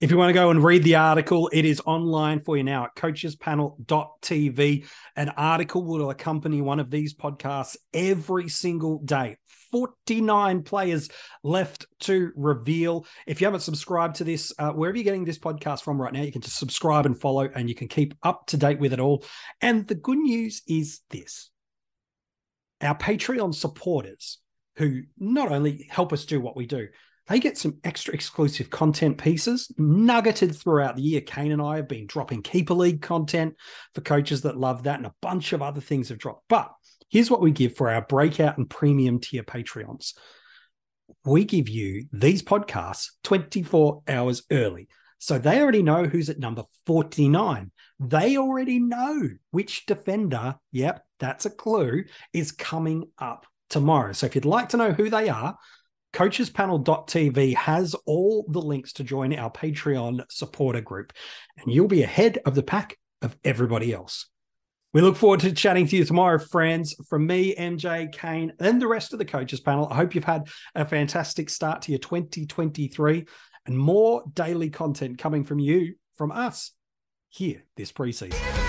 If 0.00 0.10
you 0.10 0.16
want 0.16 0.30
to 0.30 0.34
go 0.34 0.48
and 0.48 0.64
read 0.64 0.82
the 0.82 0.94
article, 0.94 1.50
it 1.52 1.66
is 1.66 1.82
online 1.84 2.40
for 2.40 2.56
you 2.56 2.64
now 2.64 2.84
at 2.84 2.94
coachespanel.tv. 2.96 4.86
An 5.14 5.28
article 5.28 5.84
will 5.84 6.08
accompany 6.08 6.62
one 6.62 6.80
of 6.80 6.90
these 6.90 7.12
podcasts 7.12 7.76
every 7.92 8.48
single 8.48 9.00
day. 9.00 9.36
49 9.72 10.62
players 10.62 11.10
left 11.44 11.84
to 12.00 12.32
reveal. 12.34 13.04
If 13.26 13.42
you 13.42 13.46
haven't 13.46 13.60
subscribed 13.60 14.16
to 14.16 14.24
this, 14.24 14.54
uh, 14.58 14.70
wherever 14.70 14.96
you're 14.96 15.04
getting 15.04 15.26
this 15.26 15.38
podcast 15.38 15.82
from 15.82 16.00
right 16.00 16.14
now, 16.14 16.22
you 16.22 16.32
can 16.32 16.40
just 16.40 16.56
subscribe 16.56 17.04
and 17.04 17.20
follow, 17.20 17.50
and 17.54 17.68
you 17.68 17.74
can 17.74 17.88
keep 17.88 18.14
up 18.22 18.46
to 18.46 18.56
date 18.56 18.78
with 18.78 18.94
it 18.94 19.00
all. 19.00 19.22
And 19.60 19.86
the 19.86 19.94
good 19.94 20.16
news 20.18 20.62
is 20.66 21.00
this 21.10 21.50
our 22.80 22.96
Patreon 22.96 23.54
supporters, 23.54 24.38
who 24.76 25.02
not 25.18 25.52
only 25.52 25.86
help 25.90 26.14
us 26.14 26.24
do 26.24 26.40
what 26.40 26.56
we 26.56 26.64
do, 26.64 26.88
they 27.30 27.38
get 27.38 27.56
some 27.56 27.78
extra 27.84 28.12
exclusive 28.12 28.70
content 28.70 29.16
pieces 29.16 29.72
nuggeted 29.78 30.54
throughout 30.54 30.96
the 30.96 31.02
year. 31.02 31.20
Kane 31.20 31.52
and 31.52 31.62
I 31.62 31.76
have 31.76 31.86
been 31.86 32.08
dropping 32.08 32.42
Keeper 32.42 32.74
League 32.74 33.00
content 33.00 33.54
for 33.94 34.00
coaches 34.00 34.42
that 34.42 34.58
love 34.58 34.82
that, 34.82 34.98
and 34.98 35.06
a 35.06 35.14
bunch 35.22 35.52
of 35.52 35.62
other 35.62 35.80
things 35.80 36.08
have 36.08 36.18
dropped. 36.18 36.42
But 36.48 36.70
here's 37.08 37.30
what 37.30 37.40
we 37.40 37.52
give 37.52 37.76
for 37.76 37.88
our 37.88 38.02
breakout 38.02 38.58
and 38.58 38.68
premium 38.68 39.20
tier 39.20 39.44
Patreons 39.44 40.12
we 41.24 41.44
give 41.44 41.68
you 41.68 42.06
these 42.12 42.42
podcasts 42.42 43.08
24 43.24 44.02
hours 44.08 44.42
early. 44.50 44.88
So 45.18 45.38
they 45.38 45.60
already 45.60 45.82
know 45.82 46.04
who's 46.04 46.30
at 46.30 46.38
number 46.38 46.64
49. 46.86 47.70
They 47.98 48.38
already 48.38 48.78
know 48.78 49.28
which 49.50 49.86
defender, 49.86 50.56
yep, 50.72 51.04
that's 51.18 51.46
a 51.46 51.50
clue, 51.50 52.04
is 52.32 52.52
coming 52.52 53.04
up 53.18 53.46
tomorrow. 53.68 54.12
So 54.12 54.26
if 54.26 54.34
you'd 54.34 54.44
like 54.44 54.70
to 54.70 54.78
know 54.78 54.92
who 54.92 55.10
they 55.10 55.28
are, 55.28 55.56
coachespanel.tv 56.12 57.54
has 57.54 57.94
all 58.06 58.44
the 58.48 58.60
links 58.60 58.92
to 58.94 59.04
join 59.04 59.34
our 59.34 59.50
Patreon 59.50 60.24
supporter 60.30 60.80
group, 60.80 61.12
and 61.58 61.72
you'll 61.72 61.88
be 61.88 62.02
ahead 62.02 62.38
of 62.44 62.54
the 62.54 62.62
pack 62.62 62.98
of 63.22 63.36
everybody 63.44 63.92
else. 63.92 64.26
We 64.92 65.02
look 65.02 65.16
forward 65.16 65.40
to 65.40 65.52
chatting 65.52 65.86
to 65.86 65.96
you 65.96 66.04
tomorrow, 66.04 66.38
friends. 66.38 66.96
From 67.08 67.24
me, 67.26 67.54
MJ, 67.54 68.12
Kane, 68.12 68.52
and 68.58 68.82
the 68.82 68.88
rest 68.88 69.12
of 69.12 69.20
the 69.20 69.24
coaches 69.24 69.60
panel, 69.60 69.86
I 69.88 69.94
hope 69.94 70.14
you've 70.16 70.24
had 70.24 70.48
a 70.74 70.84
fantastic 70.84 71.48
start 71.48 71.82
to 71.82 71.92
your 71.92 72.00
2023 72.00 73.24
and 73.66 73.78
more 73.78 74.24
daily 74.34 74.68
content 74.68 75.18
coming 75.18 75.44
from 75.44 75.60
you, 75.60 75.94
from 76.16 76.32
us, 76.32 76.72
here 77.28 77.64
this 77.76 77.92
preseason. 77.92 78.59